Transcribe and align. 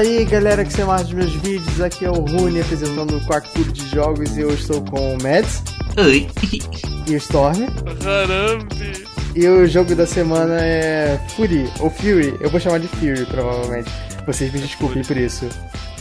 Fala 0.00 0.12
aí 0.12 0.24
galera 0.24 0.64
que 0.64 0.72
você 0.72 0.82
mais 0.82 1.02
dos 1.02 1.12
meus 1.12 1.34
vídeos, 1.34 1.78
aqui 1.78 2.06
é 2.06 2.10
o 2.10 2.14
Rune 2.14 2.62
apresentando 2.62 3.18
o 3.18 3.20
quarto 3.26 3.50
clube 3.50 3.70
de 3.70 3.86
jogos 3.90 4.34
e 4.34 4.40
eu 4.40 4.48
estou 4.48 4.82
com 4.82 5.14
o 5.14 5.22
Mads. 5.22 5.62
Oi. 5.98 6.26
E 7.06 7.14
o 7.14 7.18
Storm. 7.18 7.66
Carambe. 8.02 9.04
E 9.36 9.46
o 9.46 9.66
jogo 9.66 9.94
da 9.94 10.06
semana 10.06 10.58
é 10.58 11.20
Fury, 11.36 11.70
ou 11.80 11.90
Fury, 11.90 12.34
eu 12.40 12.48
vou 12.48 12.58
chamar 12.58 12.78
de 12.80 12.88
Fury 12.88 13.26
provavelmente. 13.26 13.90
Vocês 14.26 14.50
me 14.50 14.60
desculpem 14.60 15.02
por 15.02 15.18
isso. 15.18 15.46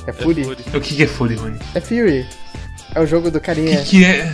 É 0.08 0.13
Fury? 0.13 0.45
Fury. 0.45 0.63
O 0.73 0.80
que 0.80 0.95
que 0.95 1.03
é 1.03 1.08
Fury, 1.08 1.36
Rony? 1.36 1.59
É 1.75 1.81
Fury. 1.81 2.25
É 2.95 3.02
o 3.02 3.05
jogo 3.05 3.30
do 3.30 3.38
O 3.38 3.41
carinha. 3.41 3.81
que 3.81 4.00
que 4.00 4.05
é... 4.05 4.34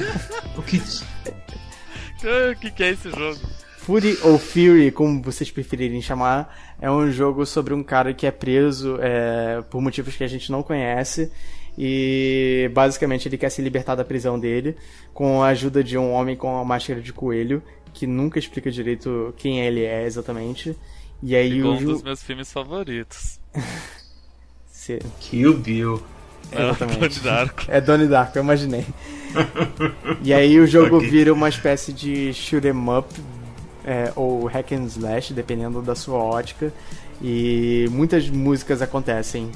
O 0.56 0.62
que 0.62 0.78
O 2.52 2.56
que, 2.60 2.70
que 2.70 2.84
é 2.84 2.92
esse 2.92 3.10
jogo? 3.10 3.40
Fury 3.86 4.18
ou 4.24 4.40
Fury, 4.40 4.90
como 4.90 5.22
vocês 5.22 5.52
preferirem 5.52 6.02
chamar, 6.02 6.76
é 6.82 6.90
um 6.90 7.12
jogo 7.12 7.46
sobre 7.46 7.72
um 7.72 7.84
cara 7.84 8.16
que 8.16 8.26
é 8.26 8.32
preso 8.32 8.98
é, 9.00 9.62
por 9.70 9.80
motivos 9.80 10.16
que 10.16 10.24
a 10.24 10.28
gente 10.28 10.52
não 10.52 10.64
conhece 10.64 11.32
e 11.78 12.68
basicamente 12.74 13.28
ele 13.28 13.38
quer 13.38 13.50
se 13.52 13.62
libertar 13.62 13.94
da 13.94 14.04
prisão 14.04 14.40
dele 14.40 14.76
com 15.14 15.44
a 15.44 15.50
ajuda 15.50 15.84
de 15.84 16.00
um 16.00 16.14
homem 16.14 16.36
com 16.36 16.52
uma 16.52 16.66
máscara 16.66 17.00
de 17.00 17.14
coelho 17.14 17.62
que 17.94 18.08
nunca 18.08 18.40
explica 18.40 18.72
direito 18.72 19.32
quem 19.38 19.60
ele 19.60 19.84
é 19.84 20.04
exatamente. 20.04 20.76
E 21.22 21.36
aí 21.36 21.52
Ficou 21.52 21.72
o 21.72 21.76
um 21.76 21.84
dos 21.84 22.02
meus 22.02 22.24
filmes 22.24 22.52
favoritos. 22.52 23.40
Kill 25.20 25.58
Bill. 25.60 26.02
Exatamente. 26.52 27.00
Donnie 27.00 27.20
Darko. 27.20 27.64
É 27.68 27.82
Donnie 27.82 28.08
Darko, 28.08 28.38
eu 28.40 28.44
imaginei. 28.44 28.86
e 30.24 30.34
aí 30.34 30.60
o 30.60 30.66
jogo 30.66 30.98
Ok. 30.98 31.08
vira 31.08 31.32
uma 31.32 31.50
espécie 31.50 31.94
de 31.94 32.34
shoot 32.34 32.66
'em 32.68 32.90
up 32.90 33.08
é, 33.86 34.12
ou 34.16 34.46
hack 34.48 34.72
and 34.74 34.86
slash, 34.86 35.34
dependendo 35.34 35.82
da 35.82 35.96
sua 35.96 36.18
ótica. 36.18 36.74
E 37.22 37.88
muitas 37.92 38.30
músicas 38.30 38.82
acontecem. 38.82 39.52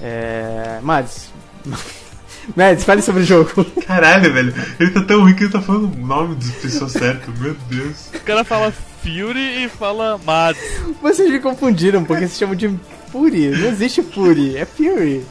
É... 0.00 0.78
Mads. 0.82 1.30
Mads, 2.56 2.84
fale 2.84 3.02
sobre 3.02 3.22
o 3.22 3.24
jogo. 3.24 3.64
Caralho, 3.86 4.32
velho. 4.32 4.54
Ele 4.78 4.90
tá 4.90 5.02
tão 5.02 5.22
ruim 5.22 5.34
que 5.34 5.44
ele 5.44 5.52
tá 5.52 5.60
falando 5.60 5.92
o 5.92 6.06
nome 6.06 6.36
das 6.36 6.50
pessoas 6.52 6.92
certas. 6.92 7.38
Meu 7.38 7.54
Deus. 7.68 8.08
O 8.14 8.20
cara 8.20 8.44
fala 8.44 8.72
Fury 9.02 9.64
e 9.64 9.68
fala 9.68 10.18
Mads. 10.24 10.62
Vocês 11.00 11.30
me 11.30 11.40
confundiram 11.40 12.04
porque 12.04 12.28
se 12.28 12.38
chamam 12.38 12.54
de 12.54 12.68
Fury. 13.10 13.48
Não 13.48 13.68
existe 13.68 14.02
Fury, 14.02 14.56
é 14.56 14.64
Fury. 14.64 15.24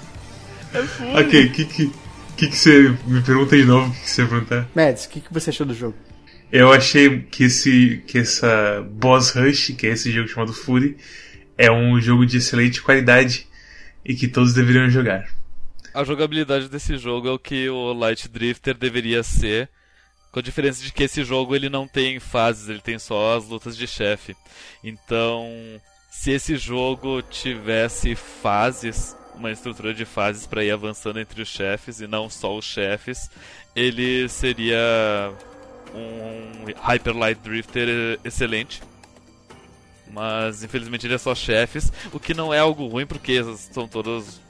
É 0.74 0.82
Fury. 0.84 1.20
Ok, 1.20 1.46
o 1.46 1.52
que 1.52 1.66
que... 1.66 1.92
que 2.38 2.48
que 2.48 2.56
você... 2.56 2.96
Me 3.06 3.22
pergunta 3.22 3.58
de 3.58 3.66
novo 3.66 3.90
o 3.90 3.92
que 3.92 4.02
que 4.02 4.10
você 4.10 4.22
ia 4.22 4.28
perguntar. 4.28 4.68
Mads, 4.74 5.06
o 5.06 5.10
que, 5.10 5.22
que 5.22 5.34
você 5.34 5.50
achou 5.50 5.66
do 5.66 5.74
jogo? 5.74 5.96
Eu 6.52 6.72
achei 6.72 7.22
que 7.22 7.46
esse... 7.46 8.04
Que 8.06 8.20
essa 8.20 8.82
Boss 8.82 9.32
Rush, 9.32 9.74
que 9.78 9.88
é 9.88 9.92
esse 9.92 10.12
jogo 10.12 10.28
chamado 10.28 10.54
Fury, 10.54 10.98
é 11.58 11.72
um 11.72 12.00
jogo 12.02 12.26
de 12.26 12.38
excelente 12.38 12.82
qualidade 12.82 13.48
e 14.04 14.16
que 14.16 14.28
todos 14.28 14.54
deveriam 14.54 14.90
jogar. 14.90 15.30
A 15.94 16.04
jogabilidade 16.04 16.70
desse 16.70 16.98
jogo 16.98 17.28
é 17.28 17.32
o 17.32 17.40
que 17.40 17.70
o 17.70 17.94
Light 17.94 18.28
Drifter 18.28 18.76
deveria 18.76 19.24
ser. 19.24 19.70
Com 20.32 20.40
a 20.40 20.42
diferença 20.42 20.82
de 20.82 20.94
que 20.94 21.04
esse 21.04 21.24
jogo 21.24 21.56
ele 21.56 21.70
não 21.70 21.86
tem 21.86 22.20
fases, 22.20 22.70
ele 22.70 22.80
tem 22.80 22.98
só 22.98 23.36
as 23.38 23.46
lutas 23.46 23.76
de 23.76 23.86
chefe. 23.86 24.36
Então, 24.82 25.50
se 26.09 26.31
esse 26.31 26.56
jogo 26.56 27.22
tivesse 27.22 28.16
fases, 28.16 29.16
uma 29.36 29.52
estrutura 29.52 29.94
de 29.94 30.06
fases 30.06 30.48
para 30.48 30.64
ir 30.64 30.72
avançando 30.72 31.20
entre 31.20 31.42
os 31.42 31.50
chefes 31.50 32.00
e 32.00 32.08
não 32.08 32.30
só 32.30 32.58
os 32.58 32.64
chefes, 32.64 33.30
ele 33.75 34.30
seria 34.30 34.78
um 35.94 36.66
Hyper 36.81 37.16
Light 37.16 37.40
Drifter 37.41 38.19
excelente. 38.24 38.81
Mas 40.13 40.63
infelizmente 40.63 41.07
ele 41.07 41.13
é 41.13 41.18
só 41.18 41.34
chefes, 41.34 41.91
o 42.12 42.19
que 42.19 42.34
não 42.34 42.53
é 42.53 42.59
algo 42.59 42.85
ruim 42.88 43.06
porque 43.06 43.41
são 43.56 43.88
todos 43.88 44.41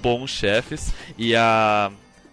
bons 0.00 0.30
chefes 0.30 0.92
e 1.18 1.34
a 1.34 1.90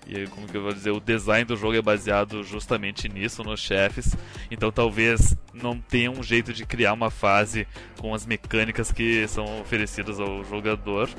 e 0.08 0.26
como 0.28 0.48
que 0.48 0.58
eu 0.58 0.64
vou 0.64 0.74
dizer, 0.74 0.90
o 0.90 1.00
design 1.00 1.46
do 1.46 1.56
jogo 1.56 1.76
é 1.76 1.82
baseado 1.84 2.44
justamente 2.44 3.08
nisso, 3.08 3.44
nos 3.44 3.60
chefes. 3.60 4.16
Então 4.50 4.72
talvez 4.72 5.36
não 5.54 5.80
tenha 5.80 6.10
um 6.10 6.24
jeito 6.24 6.52
de 6.52 6.66
criar 6.66 6.94
uma 6.94 7.12
fase 7.12 7.68
com 7.98 8.14
as 8.16 8.26
mecânicas 8.26 8.92
que 8.92 9.28
são 9.28 9.62
oferecidas 9.62 10.20
ao 10.20 10.44
jogador. 10.44 11.10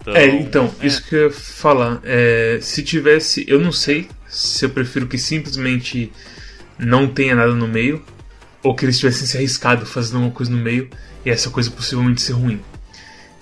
Então, 0.00 0.16
É, 0.16 0.26
então, 0.26 0.74
é. 0.80 0.86
isso 0.86 1.06
que 1.08 1.14
eu 1.14 1.28
ia 1.28 1.30
falar. 1.30 2.00
É, 2.02 2.58
se 2.60 2.82
tivesse. 2.82 3.44
Eu 3.46 3.60
não 3.60 3.70
sei 3.70 4.08
se 4.26 4.64
eu 4.64 4.70
prefiro 4.70 5.06
que 5.06 5.16
simplesmente 5.16 6.10
não 6.82 7.08
tenha 7.08 7.34
nada 7.34 7.54
no 7.54 7.68
meio, 7.68 8.02
ou 8.62 8.74
que 8.74 8.84
eles 8.84 8.98
tivessem 8.98 9.26
se 9.26 9.36
arriscado 9.36 9.86
fazendo 9.86 10.16
alguma 10.16 10.32
coisa 10.32 10.52
no 10.52 10.58
meio 10.58 10.88
e 11.24 11.30
essa 11.30 11.50
coisa 11.50 11.70
possivelmente 11.70 12.20
ser 12.20 12.32
ruim. 12.32 12.60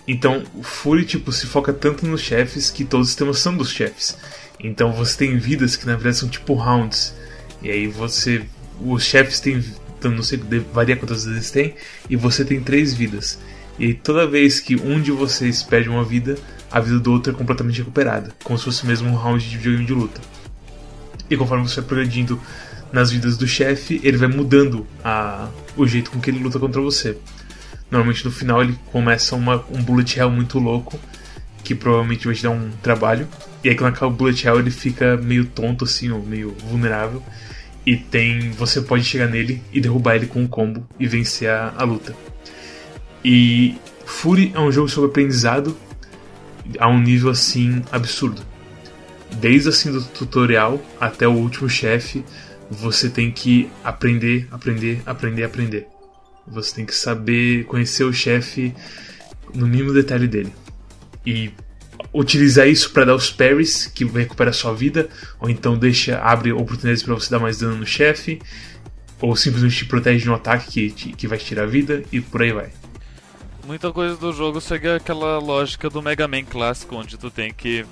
Então, 0.06 0.42
o 0.54 0.62
Fury, 0.62 1.04
tipo, 1.04 1.30
se 1.30 1.46
foca 1.46 1.72
tanto 1.72 2.06
nos 2.06 2.20
chefes 2.20 2.70
que 2.70 2.84
todos 2.84 3.14
têm 3.14 3.26
noção 3.26 3.56
dos 3.56 3.70
chefes. 3.70 4.16
Então 4.62 4.92
você 4.92 5.16
tem 5.16 5.38
vidas 5.38 5.76
que 5.76 5.86
na 5.86 5.94
verdade 5.94 6.16
são 6.16 6.28
tipo 6.28 6.54
rounds. 6.54 7.14
E 7.62 7.70
aí 7.70 7.86
você. 7.86 8.42
Os 8.80 9.04
chefes 9.04 9.40
têm. 9.40 9.64
Então, 9.98 10.10
não 10.10 10.22
sei, 10.22 10.40
varia 10.72 10.96
quantas 10.96 11.24
vezes 11.24 11.50
têm. 11.50 11.74
E 12.08 12.16
você 12.16 12.44
tem 12.44 12.60
três 12.60 12.94
vidas. 12.94 13.38
E 13.78 13.86
aí 13.86 13.94
toda 13.94 14.26
vez 14.26 14.60
que 14.60 14.76
um 14.76 15.00
de 15.00 15.10
vocês 15.10 15.62
perde 15.62 15.88
uma 15.88 16.04
vida, 16.04 16.36
a 16.70 16.80
vida 16.80 16.98
do 16.98 17.12
outro 17.12 17.32
é 17.32 17.36
completamente 17.36 17.78
recuperada. 17.78 18.32
Como 18.42 18.58
se 18.58 18.64
fosse 18.64 18.86
mesmo 18.86 19.08
um 19.08 19.14
round 19.14 19.48
de 19.48 19.56
videogame 19.56 19.86
de 19.86 19.92
luta. 19.92 20.20
E 21.28 21.36
conforme 21.36 21.68
você 21.68 21.76
vai 21.76 21.88
progredindo 21.88 22.40
nas 22.92 23.10
vidas 23.10 23.36
do 23.36 23.46
chefe, 23.46 24.00
ele 24.02 24.16
vai 24.16 24.28
mudando 24.28 24.86
a, 25.04 25.48
o 25.76 25.86
jeito 25.86 26.10
com 26.10 26.20
que 26.20 26.30
ele 26.30 26.42
luta 26.42 26.58
contra 26.58 26.80
você. 26.80 27.16
Normalmente 27.90 28.24
no 28.24 28.30
final 28.30 28.62
ele 28.62 28.78
começa 28.92 29.34
uma, 29.34 29.64
um 29.70 29.82
bullet 29.82 30.18
hell 30.18 30.30
muito 30.30 30.58
louco, 30.58 30.98
que 31.64 31.74
provavelmente 31.74 32.26
vai 32.26 32.34
te 32.34 32.42
dar 32.42 32.50
um 32.50 32.70
trabalho. 32.82 33.28
E 33.62 33.68
aí 33.68 33.74
quando 33.74 33.94
acaba 33.94 34.12
o 34.12 34.16
bullet 34.16 34.46
hell 34.46 34.58
ele 34.58 34.70
fica 34.70 35.16
meio 35.16 35.46
tonto 35.46 35.84
assim, 35.84 36.10
ou 36.10 36.22
meio 36.22 36.54
vulnerável. 36.68 37.22
E 37.84 37.96
tem. 37.96 38.50
Você 38.52 38.80
pode 38.80 39.04
chegar 39.04 39.26
nele 39.26 39.62
e 39.72 39.80
derrubar 39.80 40.16
ele 40.16 40.26
com 40.26 40.42
um 40.42 40.46
combo 40.46 40.86
e 40.98 41.06
vencer 41.06 41.48
a, 41.48 41.72
a 41.76 41.84
luta. 41.84 42.14
E 43.24 43.76
Fury 44.04 44.52
é 44.54 44.60
um 44.60 44.70
jogo 44.70 44.88
sobre 44.88 45.10
aprendizado 45.10 45.76
a 46.78 46.88
um 46.88 47.00
nível 47.00 47.30
assim 47.30 47.82
absurdo. 47.90 48.42
Desde 49.32 49.68
assim 49.68 49.90
do 49.90 50.02
tutorial 50.02 50.80
até 51.00 51.26
o 51.26 51.32
último 51.32 51.68
chefe, 51.68 52.24
você 52.70 53.10
tem 53.10 53.32
que 53.32 53.68
aprender, 53.82 54.46
aprender, 54.50 55.02
aprender, 55.04 55.42
aprender. 55.42 55.86
Você 56.46 56.76
tem 56.76 56.86
que 56.86 56.94
saber 56.94 57.64
conhecer 57.64 58.04
o 58.04 58.12
chefe 58.12 58.72
no 59.52 59.66
mínimo 59.66 59.92
detalhe 59.92 60.28
dele. 60.28 60.52
E 61.26 61.52
utilizar 62.14 62.68
isso 62.68 62.92
para 62.92 63.04
dar 63.06 63.14
os 63.14 63.30
parries, 63.30 63.86
que 63.86 64.04
vai 64.04 64.22
recuperar 64.22 64.54
sua 64.54 64.72
vida, 64.72 65.08
ou 65.40 65.50
então 65.50 65.76
deixa 65.76 66.18
abre 66.18 66.52
oportunidades 66.52 67.02
para 67.02 67.14
você 67.14 67.30
dar 67.30 67.40
mais 67.40 67.58
dano 67.58 67.76
no 67.76 67.86
chefe, 67.86 68.40
ou 69.20 69.34
simplesmente 69.36 69.76
te 69.76 69.84
protege 69.84 70.24
de 70.24 70.30
um 70.30 70.34
ataque 70.34 70.90
que, 70.90 71.12
que 71.12 71.28
vai 71.28 71.38
te 71.38 71.44
tirar 71.44 71.64
a 71.64 71.66
vida 71.66 72.02
e 72.12 72.20
por 72.20 72.42
aí 72.42 72.52
vai. 72.52 72.70
Muita 73.66 73.92
coisa 73.92 74.16
do 74.16 74.32
jogo 74.32 74.60
segue 74.60 74.88
aquela 74.88 75.38
lógica 75.38 75.90
do 75.90 76.00
Mega 76.00 76.26
Man 76.26 76.44
clássico, 76.44 76.96
onde 76.96 77.18
tu 77.18 77.30
tem 77.30 77.52
que 77.52 77.84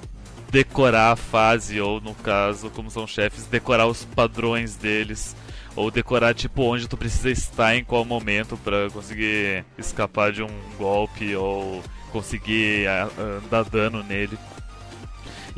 decorar 0.51 1.13
a 1.13 1.17
fase, 1.17 1.81
ou 1.81 2.01
no 2.01 2.15
caso, 2.15 2.71
como 2.71 2.91
são 2.91 3.07
chefes, 3.07 3.47
decorar 3.47 3.87
os 3.87 4.05
padrões 4.05 4.77
deles. 4.77 5.37
Ou 5.77 5.91
decorar, 5.91 6.35
tipo, 6.35 6.63
onde 6.63 6.89
tu 6.89 6.97
precisa 6.97 7.31
estar 7.31 7.77
em 7.77 7.85
qual 7.85 8.05
momento 8.05 8.57
pra 8.57 8.91
conseguir 8.91 9.65
escapar 9.79 10.33
de 10.33 10.43
um 10.43 10.51
golpe 10.77 11.37
ou 11.37 11.83
conseguir 12.11 12.89
ah, 12.89 13.09
dar 13.49 13.65
dano 13.65 14.03
nele. 14.03 14.37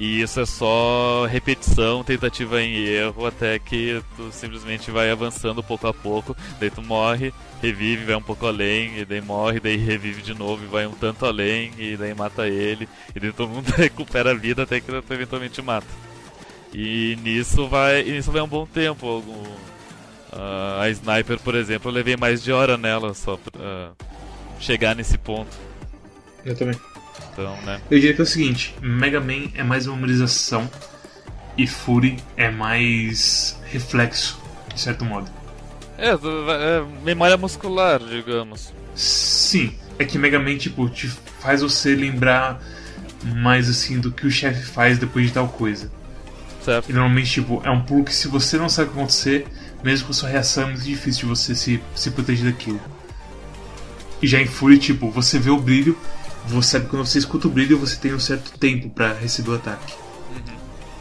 E 0.01 0.23
isso 0.23 0.41
é 0.41 0.47
só 0.47 1.27
repetição, 1.27 2.03
tentativa 2.03 2.63
em 2.63 2.75
erro, 2.75 3.27
até 3.27 3.59
que 3.59 4.03
tu 4.17 4.33
simplesmente 4.33 4.91
vai 4.91 5.11
avançando 5.11 5.63
pouco 5.63 5.87
a 5.87 5.93
pouco, 5.93 6.35
daí 6.59 6.71
tu 6.71 6.81
morre, 6.81 7.35
revive, 7.61 8.07
vai 8.07 8.15
um 8.15 8.23
pouco 8.23 8.47
além, 8.47 9.01
e 9.01 9.05
daí 9.05 9.21
morre, 9.21 9.61
daí 9.61 9.77
revive 9.77 10.23
de 10.23 10.33
novo 10.33 10.65
e 10.65 10.69
vai 10.69 10.87
um 10.87 10.93
tanto 10.93 11.27
além, 11.27 11.73
e 11.77 11.99
daí 11.99 12.15
mata 12.15 12.49
ele, 12.49 12.89
e 13.15 13.21
daí 13.21 13.31
todo 13.31 13.51
mundo 13.51 13.69
recupera 13.77 14.31
a 14.31 14.35
vida 14.35 14.63
até 14.63 14.81
que 14.81 14.87
tu 14.87 15.13
eventualmente 15.13 15.61
mata. 15.61 15.87
E 16.73 17.19
nisso 17.23 17.69
vai, 17.69 18.01
e 18.01 18.13
nisso 18.13 18.33
vai 18.33 18.41
um 18.41 18.49
bom 18.49 18.65
tempo. 18.65 19.07
Algum, 19.07 19.45
ah, 20.33 20.81
a 20.81 20.89
Sniper, 20.89 21.39
por 21.41 21.55
exemplo, 21.55 21.91
eu 21.91 21.95
levei 21.95 22.17
mais 22.17 22.43
de 22.43 22.51
hora 22.51 22.79
nela 22.79 23.13
só 23.13 23.37
pra 23.37 23.53
ah, 23.61 23.91
chegar 24.59 24.97
nesse 24.97 25.19
ponto. 25.19 25.55
Eu 26.43 26.57
também. 26.57 26.81
Então, 27.33 27.57
né? 27.63 27.81
Eu 27.91 27.99
diria 27.99 28.15
que 28.15 28.21
é 28.21 28.25
o 28.25 28.27
seguinte: 28.27 28.75
Mega 28.81 29.21
Man 29.21 29.51
é 29.55 29.63
mais 29.63 29.87
memorização 29.87 30.69
e 31.57 31.67
Fury 31.67 32.17
é 32.37 32.51
mais 32.51 33.59
reflexo, 33.65 34.41
de 34.75 34.81
certo 34.81 35.05
modo. 35.05 35.31
É, 35.99 36.11
é 36.11 36.85
memória 37.05 37.37
muscular, 37.37 38.01
digamos. 38.01 38.73
Sim, 38.95 39.75
é 39.99 40.05
que 40.05 40.19
Mega 40.19 40.39
Man 40.39 40.57
tipo, 40.57 40.89
te 40.89 41.09
faz 41.41 41.61
você 41.61 41.95
lembrar 41.95 42.61
mais 43.37 43.69
assim 43.69 44.01
do 44.01 44.11
que 44.11 44.27
o 44.27 44.31
chefe 44.31 44.63
faz 44.63 44.99
depois 44.99 45.27
de 45.27 45.33
tal 45.33 45.49
coisa. 45.49 45.91
Certo? 46.63 46.91
E 46.91 46.93
normalmente, 46.93 47.31
tipo, 47.31 47.63
é 47.65 47.71
um 47.71 47.83
pulo 47.83 48.05
que 48.05 48.15
se 48.15 48.29
você 48.29 48.59
não 48.59 48.69
sabe 48.69 48.89
o 48.89 48.93
que 48.93 48.99
acontecer, 48.99 49.47
mesmo 49.83 50.07
com 50.07 50.13
sua 50.13 50.29
reação, 50.29 50.65
é 50.65 50.67
muito 50.67 50.83
difícil 50.83 51.23
de 51.23 51.27
você 51.27 51.55
se, 51.55 51.83
se 51.95 52.11
proteger 52.11 52.47
daquilo. 52.53 52.81
E 54.23 54.27
já 54.27 54.41
em 54.41 54.47
Fury, 54.47 54.79
tipo, 54.79 55.11
você 55.11 55.39
vê 55.39 55.51
o 55.51 55.59
brilho 55.59 55.97
você 56.49 56.71
sabe 56.71 56.85
que 56.85 56.91
quando 56.91 57.07
você 57.07 57.19
escuta 57.19 57.49
o 57.49 57.51
brilho, 57.51 57.79
você 57.79 57.97
tem 57.97 58.15
um 58.15 58.21
certo 58.21 58.59
tempo 58.59 58.91
para 58.91 59.13
receber 59.15 59.51
o 59.51 59.55
ataque. 59.55 59.95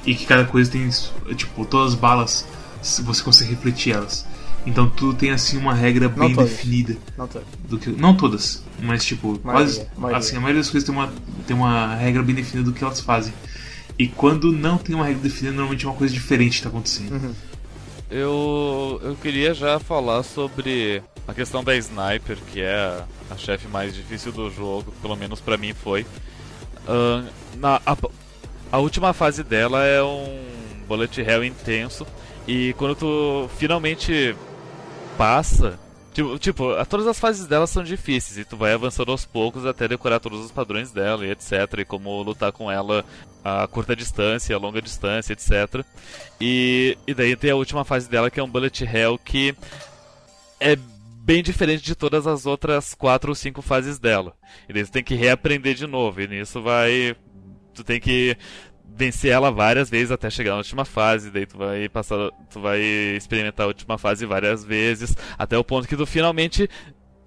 E 0.06 0.15
que 0.15 0.25
cada 0.25 0.45
coisa 0.45 0.71
tem, 0.71 0.89
tipo, 1.36 1.65
todas 1.65 1.94
as 1.94 2.00
balas, 2.00 2.45
você 2.81 3.24
consegue 3.24 3.51
refletir 3.51 3.94
elas. 3.94 4.25
Então 4.65 4.89
tudo 4.89 5.18
tem 5.18 5.31
assim 5.31 5.57
uma 5.57 5.74
regra 5.74 6.09
bem 6.09 6.36
definida. 6.36 6.97
Não 7.18 7.27
todas. 7.27 7.47
Do 7.68 7.77
que, 7.77 7.89
não 7.91 8.15
todas, 8.15 8.63
mas 8.81 9.06
tipo, 9.06 9.39
maioria, 9.44 9.75
quase, 9.75 9.88
maioria. 9.97 10.18
assim, 10.18 10.38
a 10.38 10.39
maioria 10.39 10.62
das 10.62 10.69
coisas 10.69 10.88
tem 10.88 10.95
uma, 10.95 11.12
tem 11.47 11.56
uma 11.56 11.95
regra 11.95 12.21
bem 12.21 12.36
definida 12.36 12.69
do 12.69 12.75
que 12.75 12.83
elas 12.83 13.00
fazem. 13.00 13.33
E 13.97 14.07
quando 14.07 14.51
não 14.51 14.77
tem 14.77 14.95
uma 14.95 15.06
regra 15.06 15.21
definida, 15.21 15.56
normalmente 15.56 15.86
é 15.86 15.89
uma 15.89 15.95
coisa 15.95 16.13
diferente 16.13 16.51
que 16.51 16.57
está 16.57 16.69
acontecendo. 16.69 17.12
Uhum. 17.12 17.33
Eu, 18.09 19.01
eu 19.03 19.15
queria 19.21 19.53
já 19.53 19.80
falar 19.80 20.24
sobre 20.24 21.03
a 21.29 21.33
questão 21.33 21.63
da 21.63 21.75
Sniper, 21.75 22.37
que 22.51 22.61
é 22.61 23.03
a 23.29 23.37
chefe 23.37 23.67
mais 23.67 23.93
difícil 23.93 24.31
do 24.31 24.49
jogo, 24.49 24.91
pelo 25.01 25.15
menos 25.15 25.39
para 25.39 25.57
mim 25.57 25.73
foi. 25.73 26.01
Uh, 26.87 27.29
na, 27.57 27.79
a, 27.85 27.95
a 28.71 28.77
última 28.79 29.13
fase 29.13 29.43
dela 29.43 29.85
é 29.85 30.01
um 30.01 30.39
bullet 30.87 31.21
hell 31.21 31.43
intenso, 31.43 32.05
e 32.47 32.73
quando 32.73 32.95
tu 32.95 33.49
finalmente 33.57 34.35
passa. 35.17 35.79
Tipo, 36.11 36.39
tipo, 36.39 36.85
todas 36.85 37.05
as 37.05 37.19
fases 37.19 37.45
dela 37.45 37.67
são 37.67 37.83
difíceis 37.83 38.39
e 38.39 38.43
tu 38.43 38.57
vai 38.57 38.73
avançando 38.73 39.11
aos 39.11 39.25
poucos 39.25 39.63
até 39.65 39.87
decorar 39.87 40.19
todos 40.19 40.43
os 40.43 40.51
padrões 40.51 40.91
dela 40.91 41.23
e 41.25 41.29
etc. 41.29 41.51
E 41.77 41.85
como 41.85 42.23
lutar 42.23 42.51
com 42.51 42.69
ela 42.69 43.05
a 43.43 43.67
curta 43.67 43.95
distância, 43.95 44.55
a 44.55 44.59
longa 44.59 44.81
distância, 44.81 45.33
etc. 45.33 45.85
E, 46.41 46.97
e 47.05 47.13
daí 47.13 47.35
tem 47.35 47.51
a 47.51 47.55
última 47.55 47.85
fase 47.85 48.09
dela 48.09 48.31
que 48.31 48.39
é 48.39 48.43
um 48.43 48.49
Bullet 48.49 48.83
Hell 48.83 49.19
que 49.19 49.55
é 50.59 50.75
bem 51.21 51.44
diferente 51.44 51.83
de 51.83 51.95
todas 51.95 52.25
as 52.25 52.45
outras 52.45 52.94
quatro 52.94 53.30
ou 53.30 53.36
cinco 53.36 53.62
fases 53.62 54.00
dela. 54.00 54.36
E 54.68 54.74
daí 54.74 54.83
tu 54.83 54.92
tem 54.92 55.04
que 55.04 55.16
reaprender 55.16 55.75
de 55.75 55.86
novo. 55.86 56.21
E 56.21 56.27
nisso 56.27 56.62
vai. 56.62 57.16
Tu 57.74 57.83
tem 57.83 58.00
que 58.00 58.36
vencer 59.00 59.31
ela 59.31 59.50
várias 59.50 59.89
vezes 59.89 60.12
até 60.12 60.30
chegar 60.30 60.51
na 60.51 60.57
última 60.57 60.83
fase, 60.83 61.31
daí 61.31 61.45
tu 61.45 61.57
vai 61.57 61.88
passar, 61.88 62.31
tu 62.50 62.60
vai 62.60 62.81
experimentar 63.16 63.63
a 63.63 63.68
última 63.68 63.98
fase 63.98 64.25
várias 64.25 64.66
vezes, 64.66 65.16
até 65.38 65.57
o 65.57 65.63
ponto 65.63 65.88
que 65.88 65.95
tu 65.95 66.06
finalmente 66.06 66.69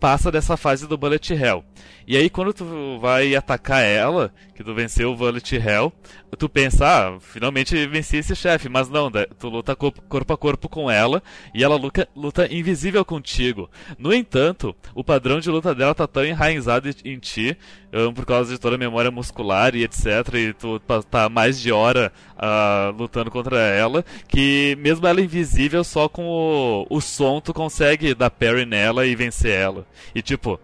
passa 0.03 0.33
dessa 0.33 0.57
fase 0.57 0.89
do 0.89 0.99
Bullet 0.99 1.33
Hell. 1.33 1.65
E 2.09 2.17
aí 2.17 2.29
quando 2.29 2.53
tu 2.53 2.99
vai 3.01 3.37
atacar 3.37 3.85
ela, 3.85 4.35
que 4.53 4.65
tu 4.65 4.75
venceu 4.75 5.13
o 5.13 5.17
Bullet 5.17 5.55
Hell, 5.55 5.93
tu 6.37 6.49
pensa, 6.49 6.87
ah, 6.87 7.21
finalmente 7.21 7.87
venci 7.87 8.17
esse 8.17 8.35
chefe, 8.35 8.69
mas 8.69 8.89
não, 8.89 9.09
tu 9.39 9.49
luta 9.49 9.77
corpo 9.77 10.33
a 10.33 10.37
corpo 10.37 10.69
com 10.69 10.91
ela 10.91 11.23
e 11.55 11.63
ela 11.63 11.77
luta, 11.77 12.09
luta 12.17 12.53
invisível 12.53 13.05
contigo. 13.05 13.71
No 13.97 14.13
entanto, 14.13 14.75
o 14.93 15.05
padrão 15.05 15.39
de 15.39 15.49
luta 15.51 15.73
dela 15.73 15.95
tá 15.95 16.09
tão 16.09 16.25
enraizado 16.25 16.91
em 17.05 17.19
ti, 17.21 17.57
um, 17.93 18.13
por 18.13 18.27
causa 18.27 18.53
de 18.53 18.59
toda 18.59 18.75
a 18.75 18.79
memória 18.79 19.11
muscular 19.11 19.77
e 19.77 19.85
etc, 19.85 20.35
e 20.35 20.53
tu 20.53 20.81
tá 20.81 21.29
mais 21.29 21.61
de 21.61 21.71
hora 21.71 22.13
uh, 22.37 22.91
lutando 22.97 23.31
contra 23.31 23.61
ela, 23.61 24.05
que 24.27 24.77
mesmo 24.81 25.07
ela 25.07 25.21
invisível, 25.21 25.85
só 25.85 26.09
com 26.09 26.27
o, 26.27 26.87
o 26.91 27.01
som 27.01 27.41
tu 27.41 27.55
consegue 27.55 28.15
dar 28.15 28.31
parry 28.31 28.67
nela 28.67 29.07
e 29.07 29.15
vencer 29.15 29.53
ela. 29.53 29.87
E 30.15 30.23
tipo, 30.23 30.59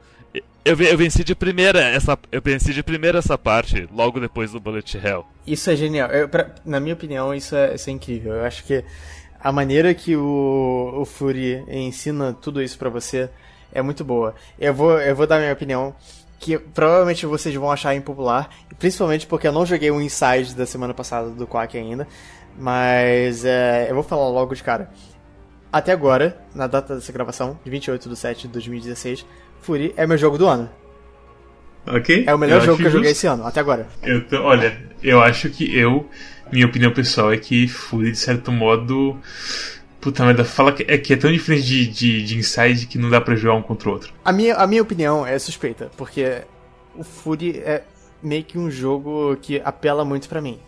eu, 0.64 0.78
eu, 0.80 0.98
venci 0.98 1.24
de 1.24 1.34
primeira 1.34 1.80
essa, 1.80 2.18
eu 2.30 2.42
venci 2.42 2.74
de 2.74 2.82
primeira 2.82 3.18
essa 3.18 3.38
parte, 3.38 3.88
logo 3.92 4.20
depois 4.20 4.52
do 4.52 4.60
Bullet 4.60 4.98
Hell. 4.98 5.24
Isso 5.46 5.70
é 5.70 5.76
genial. 5.76 6.10
Eu, 6.10 6.28
pra, 6.28 6.50
na 6.64 6.78
minha 6.78 6.94
opinião, 6.94 7.34
isso 7.34 7.56
é, 7.56 7.74
isso 7.74 7.88
é, 7.88 7.92
incrível. 7.92 8.34
Eu 8.34 8.44
acho 8.44 8.64
que 8.64 8.84
a 9.40 9.50
maneira 9.50 9.94
que 9.94 10.14
o, 10.16 11.00
o 11.00 11.04
Fury 11.04 11.64
ensina 11.68 12.34
tudo 12.34 12.62
isso 12.62 12.78
para 12.78 12.90
você 12.90 13.30
é 13.72 13.80
muito 13.80 14.04
boa. 14.04 14.34
Eu 14.58 14.74
vou, 14.74 15.00
eu 15.00 15.16
vou 15.16 15.26
dar 15.26 15.38
minha 15.38 15.52
opinião, 15.52 15.94
que 16.38 16.58
provavelmente 16.58 17.24
vocês 17.24 17.54
vão 17.54 17.70
achar 17.70 17.94
impopular, 17.94 18.50
principalmente 18.78 19.26
porque 19.26 19.48
eu 19.48 19.52
não 19.52 19.64
joguei 19.64 19.90
o 19.90 20.00
Inside 20.00 20.54
da 20.54 20.66
semana 20.66 20.92
passada 20.92 21.30
do 21.30 21.46
Quack 21.46 21.76
ainda, 21.78 22.06
mas 22.58 23.44
é, 23.44 23.86
eu 23.88 23.94
vou 23.94 24.04
falar 24.04 24.28
logo 24.28 24.54
de 24.54 24.62
cara. 24.62 24.90
Até 25.72 25.92
agora, 25.92 26.36
na 26.54 26.66
data 26.66 26.94
dessa 26.94 27.12
gravação, 27.12 27.58
de 27.64 27.70
28 27.70 28.08
de 28.08 28.16
7 28.16 28.42
de 28.42 28.48
2016, 28.48 29.26
Fury 29.60 29.92
é 29.96 30.06
meu 30.06 30.16
jogo 30.16 30.38
do 30.38 30.46
ano. 30.46 30.68
Ok. 31.86 32.24
É 32.26 32.34
o 32.34 32.38
melhor 32.38 32.60
eu 32.60 32.66
jogo 32.66 32.78
que 32.78 32.86
eu 32.86 32.90
joguei 32.90 33.10
esse 33.12 33.26
ano, 33.26 33.46
até 33.46 33.60
agora. 33.60 33.86
Eu 34.02 34.26
tô, 34.26 34.42
olha, 34.42 34.78
eu 35.02 35.20
acho 35.22 35.50
que 35.50 35.76
eu. 35.76 36.08
Minha 36.50 36.66
opinião 36.66 36.92
pessoal 36.92 37.32
é 37.32 37.36
que 37.36 37.68
Fury, 37.68 38.12
de 38.12 38.18
certo 38.18 38.50
modo. 38.50 39.18
Puta 40.00 40.24
merda, 40.24 40.44
fala 40.44 40.72
que 40.72 40.84
é, 40.88 40.96
que 40.96 41.12
é 41.12 41.16
tão 41.16 41.30
diferente 41.30 41.66
de, 41.66 41.86
de, 41.88 42.24
de 42.24 42.38
Inside 42.38 42.86
que 42.86 42.96
não 42.96 43.10
dá 43.10 43.20
pra 43.20 43.34
jogar 43.34 43.54
um 43.54 43.62
contra 43.62 43.88
o 43.88 43.92
outro. 43.92 44.12
A 44.24 44.32
minha, 44.32 44.54
a 44.54 44.66
minha 44.66 44.80
opinião 44.80 45.26
é 45.26 45.38
suspeita, 45.38 45.90
porque 45.96 46.42
o 46.94 47.02
Fury 47.02 47.58
é 47.58 47.82
meio 48.22 48.44
que 48.44 48.58
um 48.58 48.70
jogo 48.70 49.36
que 49.42 49.60
apela 49.64 50.04
muito 50.04 50.28
para 50.28 50.40
mim. 50.40 50.58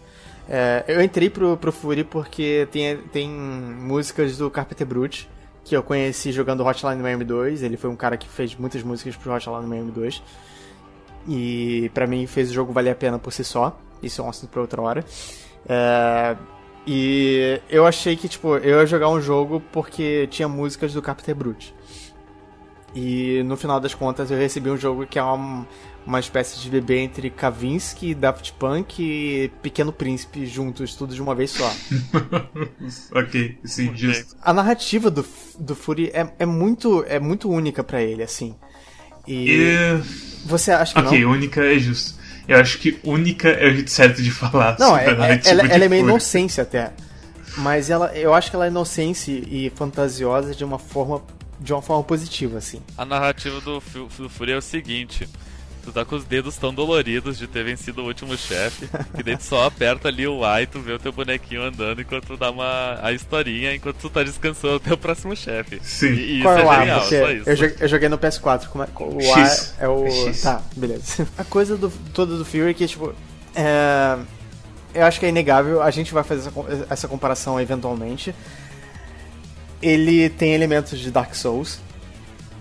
É, 0.53 0.85
eu 0.89 1.01
entrei 1.01 1.31
pro, 1.31 1.57
pro 1.57 1.71
Fury 1.71 2.03
porque 2.03 2.67
tem, 2.73 2.97
tem 2.97 3.31
músicas 3.31 4.37
do 4.37 4.51
Carpenter 4.51 4.85
Brute 4.85 5.31
que 5.63 5.77
eu 5.77 5.83
conheci 5.83 6.33
jogando 6.33 6.67
Hotline 6.67 7.01
Miami 7.01 7.25
2. 7.25 7.63
Ele 7.63 7.77
foi 7.77 7.89
um 7.89 7.95
cara 7.95 8.17
que 8.17 8.29
fez 8.29 8.57
muitas 8.57 8.83
músicas 8.83 9.15
pro 9.17 9.33
Hotline 9.33 9.67
Miami 9.67 9.93
2. 9.93 10.23
E 11.29 11.91
para 11.95 12.05
mim 12.05 12.27
fez 12.27 12.51
o 12.51 12.53
jogo 12.53 12.73
valer 12.73 12.91
a 12.91 12.95
pena 12.97 13.17
por 13.17 13.33
si 13.33 13.45
só. 13.45 13.79
Isso 14.03 14.21
é 14.21 14.25
um 14.25 14.29
assunto 14.29 14.51
pra 14.51 14.61
outra 14.61 14.83
hora. 14.83 15.05
É, 15.69 16.37
e 16.85 17.61
eu 17.69 17.87
achei 17.87 18.17
que, 18.17 18.29
tipo, 18.29 18.57
eu 18.57 18.81
ia 18.81 18.87
jogar 18.87 19.09
um 19.09 19.21
jogo 19.21 19.63
porque 19.71 20.27
tinha 20.29 20.49
músicas 20.49 20.93
do 20.93 21.01
Carpenter 21.01 21.37
Brute. 21.37 21.73
E 22.93 23.43
no 23.45 23.57
final 23.57 23.79
das 23.79 23.95
contas 23.95 24.31
eu 24.33 24.39
recebi 24.39 24.69
um 24.69 24.77
jogo 24.77 25.07
que 25.07 25.19
é 25.19 25.23
uma, 25.23 25.65
uma 26.07 26.19
espécie 26.19 26.59
de 26.59 26.71
bebê 26.71 26.99
entre 26.99 27.31
Kavinsky, 27.31 28.15
Daft 28.15 28.53
Punk 28.55 29.01
e 29.01 29.51
Pequeno 29.63 29.93
Príncipe 29.93 30.47
juntos, 30.47 30.95
tudo 30.95 31.15
de 31.15 31.23
uma 31.23 31.35
vez 31.35 31.51
só. 31.51 31.73
ok, 33.15 33.59
sim, 33.65 33.95
justo. 33.95 34.37
A 34.43 34.53
narrativa 34.53 35.11
do, 35.11 35.25
do 35.59 35.75
Fury 35.75 36.11
é, 36.13 36.33
é, 36.39 36.47
muito, 36.47 37.05
é 37.07 37.21
muito 37.21 37.51
única 37.51 37.85
para 37.85 38.03
ele, 38.03 38.23
assim. 38.23 38.55
E. 39.27 39.51
e... 39.51 40.01
Você 40.47 40.73
acha 40.73 40.95
que 40.95 41.01
okay, 41.01 41.21
não? 41.21 41.31
Ok, 41.31 41.39
única 41.39 41.65
é 41.65 41.79
justo. 41.79 42.19
Eu 42.49 42.59
acho 42.59 42.79
que 42.79 42.99
única 43.05 43.49
é 43.49 43.69
o 43.69 43.75
jeito 43.75 43.91
certo 43.91 44.23
de 44.23 44.31
falar. 44.33 44.77
Não, 44.79 44.97
é, 44.97 45.05
é, 45.05 45.41
ela, 45.45 45.67
ela 45.67 45.85
é 45.85 45.89
meio 45.89 46.03
inocência 46.03 46.63
até. 46.63 46.93
Mas 47.59 47.91
ela, 47.91 48.13
eu 48.17 48.33
acho 48.33 48.49
que 48.51 48.57
ela 48.57 48.65
é 48.65 48.69
inocência 48.69 49.33
e 49.33 49.71
fantasiosa 49.75 50.55
de 50.55 50.65
uma 50.65 50.79
forma 50.79 51.23
de 51.61 51.75
uma 51.75 51.83
forma 51.83 52.03
positiva, 52.03 52.57
assim. 52.57 52.81
A 52.97 53.05
narrativa 53.05 53.61
do, 53.61 53.83
do 54.19 54.29
Fury 54.31 54.53
é 54.53 54.57
o 54.57 54.63
seguinte: 54.63 55.29
tu 55.81 55.93
tá 55.93 56.05
com 56.05 56.17
os 56.17 56.25
dedos 56.25 56.57
tão 56.57 56.73
doloridos 56.73 57.39
de 57.39 57.47
ter 57.47 57.65
vencido 57.65 58.03
o 58.03 58.07
último 58.07 58.37
chefe, 58.37 58.89
que 59.15 59.23
daí 59.23 59.37
tu 59.37 59.45
só 59.45 59.67
aperta 59.67 60.09
ali 60.09 60.27
o 60.27 60.45
A 60.45 60.63
e 60.63 60.67
tu 60.67 60.81
vê 60.81 60.93
o 60.93 60.99
teu 60.99 61.13
bonequinho 61.13 61.63
andando 61.63 62.01
enquanto 62.01 62.27
tu 62.27 62.37
dá 62.37 62.51
uma 62.51 62.99
a 63.03 63.13
historinha 63.13 63.75
enquanto 63.75 63.97
tu 63.97 64.11
tá 64.11 64.23
descansando 64.23 64.77
até 64.77 64.93
o 64.93 64.99
próximo 64.99 65.35
chefe. 65.37 65.81
Sim. 65.83 66.13
E, 66.13 66.39
e 66.39 66.43
Qual 66.43 66.59
isso 66.59 66.71
é, 66.71 66.75
é 66.75 66.79
genial, 66.79 67.01
só 67.01 67.31
isso. 67.31 67.51
Eu 67.51 67.57
joguei, 67.57 67.77
eu 67.81 67.89
joguei 67.89 68.09
no 68.09 68.19
PS4, 68.19 68.67
como 68.69 68.85
é, 68.85 68.89
o 68.99 69.21
X. 69.21 69.75
A 69.79 69.85
é 69.85 69.89
o. 69.89 70.07
X. 70.09 70.43
Tá, 70.43 70.63
beleza. 70.77 71.29
A 71.37 71.45
coisa 71.45 71.77
do, 71.77 71.91
toda 72.13 72.37
do 72.37 72.45
Fury 72.45 72.71
é 72.71 72.75
que, 72.75 72.87
tipo. 72.87 73.15
É, 73.55 74.19
eu 74.95 75.05
acho 75.05 75.21
que 75.21 75.27
é 75.27 75.29
inegável, 75.29 75.83
a 75.83 75.91
gente 75.91 76.13
vai 76.13 76.25
fazer 76.25 76.49
essa, 76.49 76.87
essa 76.91 77.09
comparação 77.09 77.61
eventualmente. 77.61 78.35
Ele 79.83 80.29
tem 80.29 80.53
elementos 80.53 80.99
de 80.99 81.11
Dark 81.11 81.35
Souls. 81.35 81.81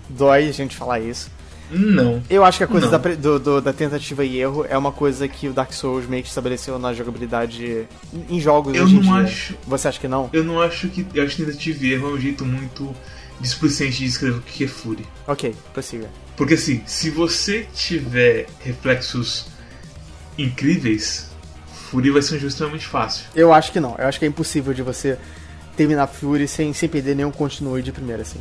Dói 0.08 0.48
a 0.48 0.52
gente 0.52 0.76
falar 0.76 1.00
isso. 1.00 1.30
Não. 1.70 2.22
Eu 2.28 2.44
acho 2.44 2.58
que 2.58 2.64
a 2.64 2.66
coisa 2.66 2.88
da, 2.88 2.98
do, 2.98 3.38
do, 3.38 3.60
da, 3.60 3.72
tentativa 3.72 4.24
e 4.24 4.38
erro 4.38 4.66
é 4.68 4.76
uma 4.76 4.90
coisa 4.92 5.28
que 5.28 5.48
o 5.48 5.52
Dark 5.52 5.72
Souls 5.72 6.06
meio 6.06 6.22
que 6.22 6.28
estabeleceu 6.28 6.78
na 6.78 6.92
jogabilidade 6.92 7.86
em 8.28 8.40
jogos 8.40 8.74
eu 8.74 8.88
não 8.88 9.00
dia. 9.00 9.14
acho. 9.14 9.54
Você 9.66 9.88
acha 9.88 10.00
que 10.00 10.08
não? 10.08 10.28
Eu 10.32 10.44
não 10.44 10.60
acho 10.60 10.88
que. 10.88 11.06
Eu 11.14 11.24
acho 11.24 11.36
que 11.36 11.44
tentativa 11.44 11.84
e 11.86 11.92
erro 11.92 12.10
é 12.10 12.12
um 12.12 12.20
jeito 12.20 12.44
muito 12.44 12.94
displicente 13.40 13.98
de 13.98 14.04
descrever 14.04 14.38
o 14.38 14.42
que 14.42 14.64
é 14.64 14.68
Fury. 14.68 15.06
Ok, 15.26 15.54
prossiga. 15.72 16.08
Porque 16.36 16.54
assim, 16.54 16.82
se 16.86 17.10
você 17.10 17.66
tiver 17.74 18.46
reflexos 18.60 19.46
incríveis, 20.36 21.30
Fury 21.90 22.10
vai 22.10 22.22
ser 22.22 22.34
um 22.34 22.38
jogo 22.38 22.48
extremamente 22.48 22.86
fácil. 22.86 23.26
Eu 23.34 23.52
acho 23.52 23.72
que 23.72 23.80
não. 23.80 23.96
Eu 23.98 24.06
acho 24.06 24.18
que 24.18 24.24
é 24.24 24.28
impossível 24.28 24.74
de 24.74 24.82
você 24.82 25.18
terminar 25.76 26.06
Fury 26.06 26.46
sem, 26.46 26.72
sem 26.72 26.88
perder 26.88 27.16
nenhum 27.16 27.30
continue 27.30 27.82
de 27.82 27.92
primeira, 27.92 28.22
assim. 28.22 28.40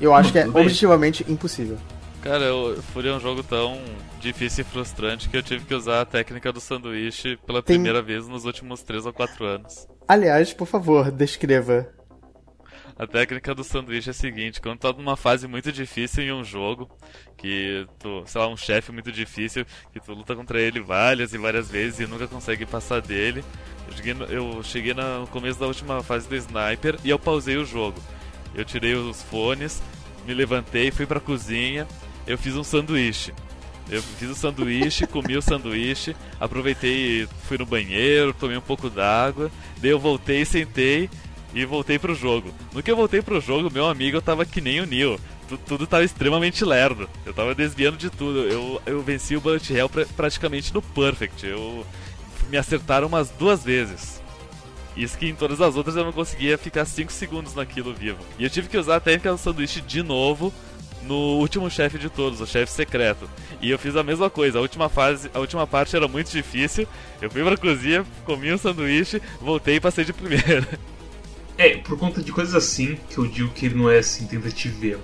Eu 0.00 0.14
acho 0.14 0.32
que 0.32 0.38
é 0.38 0.46
objetivamente 0.46 1.24
impossível. 1.30 1.78
Cara, 2.22 2.54
o 2.54 2.80
Fury 2.82 3.08
é 3.08 3.12
um 3.12 3.20
jogo 3.20 3.42
tão 3.42 3.78
difícil 4.18 4.62
e 4.62 4.64
frustrante 4.64 5.28
que 5.28 5.36
eu 5.36 5.42
tive 5.42 5.66
que 5.66 5.74
usar 5.74 6.00
a 6.00 6.06
técnica 6.06 6.50
do 6.50 6.58
sanduíche 6.58 7.36
pela 7.46 7.62
Tem... 7.62 7.76
primeira 7.76 8.00
vez 8.00 8.26
nos 8.26 8.46
últimos 8.46 8.82
3 8.82 9.04
ou 9.04 9.12
4 9.12 9.44
anos. 9.44 9.86
Aliás, 10.08 10.52
por 10.52 10.66
favor, 10.66 11.10
descreva. 11.10 11.86
A 12.96 13.06
técnica 13.06 13.54
do 13.54 13.64
sanduíche 13.64 14.08
é 14.08 14.12
a 14.12 14.14
seguinte, 14.14 14.60
quando 14.60 14.78
tu 14.78 14.90
tá 14.90 14.96
numa 14.96 15.16
fase 15.16 15.48
muito 15.48 15.72
difícil 15.72 16.22
em 16.22 16.32
um 16.32 16.44
jogo, 16.44 16.88
que 17.36 17.86
tu, 17.98 18.22
sei 18.24 18.40
lá, 18.40 18.48
um 18.48 18.56
chefe 18.56 18.92
muito 18.92 19.10
difícil, 19.10 19.66
que 19.92 19.98
tu 19.98 20.14
luta 20.14 20.34
contra 20.36 20.60
ele 20.60 20.80
várias 20.80 21.34
e 21.34 21.38
várias 21.38 21.68
vezes 21.68 22.00
e 22.00 22.06
nunca 22.06 22.28
consegue 22.28 22.64
passar 22.64 23.02
dele, 23.02 23.44
eu 23.86 23.92
cheguei, 23.96 24.14
no, 24.14 24.24
eu 24.26 24.62
cheguei 24.62 24.94
no 24.94 25.26
começo 25.26 25.58
da 25.58 25.66
última 25.66 26.02
fase 26.02 26.28
do 26.28 26.36
Sniper 26.36 26.96
e 27.04 27.10
eu 27.10 27.18
pausei 27.18 27.56
o 27.56 27.64
jogo. 27.64 28.00
Eu 28.54 28.64
tirei 28.64 28.94
os 28.94 29.22
fones, 29.22 29.82
me 30.26 30.32
levantei, 30.34 30.90
fui 30.90 31.06
pra 31.06 31.20
cozinha, 31.20 31.86
eu 32.26 32.38
fiz 32.38 32.54
um 32.56 32.64
sanduíche. 32.64 33.32
Eu 33.90 34.02
fiz 34.02 34.30
o 34.30 34.34
sanduíche, 34.34 35.06
comi 35.08 35.36
o 35.36 35.42
sanduíche, 35.42 36.16
aproveitei, 36.40 37.28
fui 37.46 37.58
no 37.58 37.66
banheiro, 37.66 38.32
tomei 38.32 38.56
um 38.56 38.60
pouco 38.62 38.88
d'água, 38.88 39.50
daí 39.78 39.90
eu 39.90 39.98
voltei, 39.98 40.44
sentei 40.44 41.10
e 41.52 41.64
voltei 41.64 41.98
pro 41.98 42.14
jogo. 42.14 42.52
No 42.72 42.82
que 42.82 42.90
eu 42.90 42.96
voltei 42.96 43.20
pro 43.20 43.40
jogo, 43.40 43.70
meu 43.70 43.86
amigo 43.86 44.16
eu 44.16 44.22
tava 44.22 44.44
que 44.46 44.60
nem 44.60 44.80
o. 44.80 45.18
Tu- 45.48 45.58
Tudo 45.58 45.86
tava 45.86 46.02
extremamente 46.02 46.64
lerdo. 46.64 47.08
Eu 47.26 47.34
tava 47.34 47.54
desviando 47.54 47.98
de 47.98 48.08
tudo. 48.08 48.40
Eu, 48.48 48.80
eu 48.86 49.02
venci 49.02 49.36
o 49.36 49.40
Bullet 49.42 49.72
Hell 49.74 49.88
pra- 49.90 50.06
praticamente 50.16 50.72
no 50.72 50.80
Perfect. 50.80 51.46
Eu 51.46 51.84
me 52.50 52.56
acertaram 52.56 53.06
umas 53.06 53.28
duas 53.30 53.62
vezes. 53.62 54.22
Isso 54.96 55.18
que 55.18 55.28
em 55.28 55.34
todas 55.34 55.60
as 55.60 55.76
outras 55.76 55.96
eu 55.96 56.04
não 56.04 56.12
conseguia 56.12 56.56
ficar 56.56 56.84
5 56.84 57.12
segundos 57.12 57.54
naquilo 57.54 57.92
vivo. 57.92 58.18
E 58.38 58.44
eu 58.44 58.50
tive 58.50 58.68
que 58.68 58.78
usar 58.78 58.96
a 58.96 59.00
técnica 59.00 59.32
do 59.32 59.38
sanduíche 59.38 59.80
de 59.80 60.02
novo 60.02 60.52
no 61.02 61.38
último 61.38 61.70
chefe 61.70 61.98
de 61.98 62.08
todos, 62.08 62.40
o 62.40 62.46
chefe 62.46 62.72
secreto. 62.72 63.28
E 63.60 63.70
eu 63.70 63.78
fiz 63.78 63.94
a 63.96 64.02
mesma 64.02 64.30
coisa, 64.30 64.58
a 64.58 64.62
última 64.62 64.88
fase, 64.88 65.30
a 65.34 65.38
última 65.38 65.66
parte 65.66 65.94
era 65.94 66.08
muito 66.08 66.30
difícil. 66.30 66.86
Eu 67.20 67.30
fui 67.30 67.42
pra 67.42 67.56
cozinha, 67.56 68.04
comi 68.24 68.52
um 68.52 68.58
sanduíche, 68.58 69.20
voltei 69.40 69.76
e 69.76 69.80
passei 69.80 70.04
de 70.04 70.12
primeira. 70.12 70.66
É, 71.56 71.76
por 71.76 71.96
conta 71.96 72.20
de 72.20 72.32
coisas 72.32 72.52
assim 72.52 72.98
que 73.08 73.16
eu 73.16 73.28
digo 73.28 73.48
que 73.50 73.66
ele 73.66 73.76
não 73.76 73.88
é 73.88 73.98
assim, 73.98 74.26
tentativa. 74.26 74.98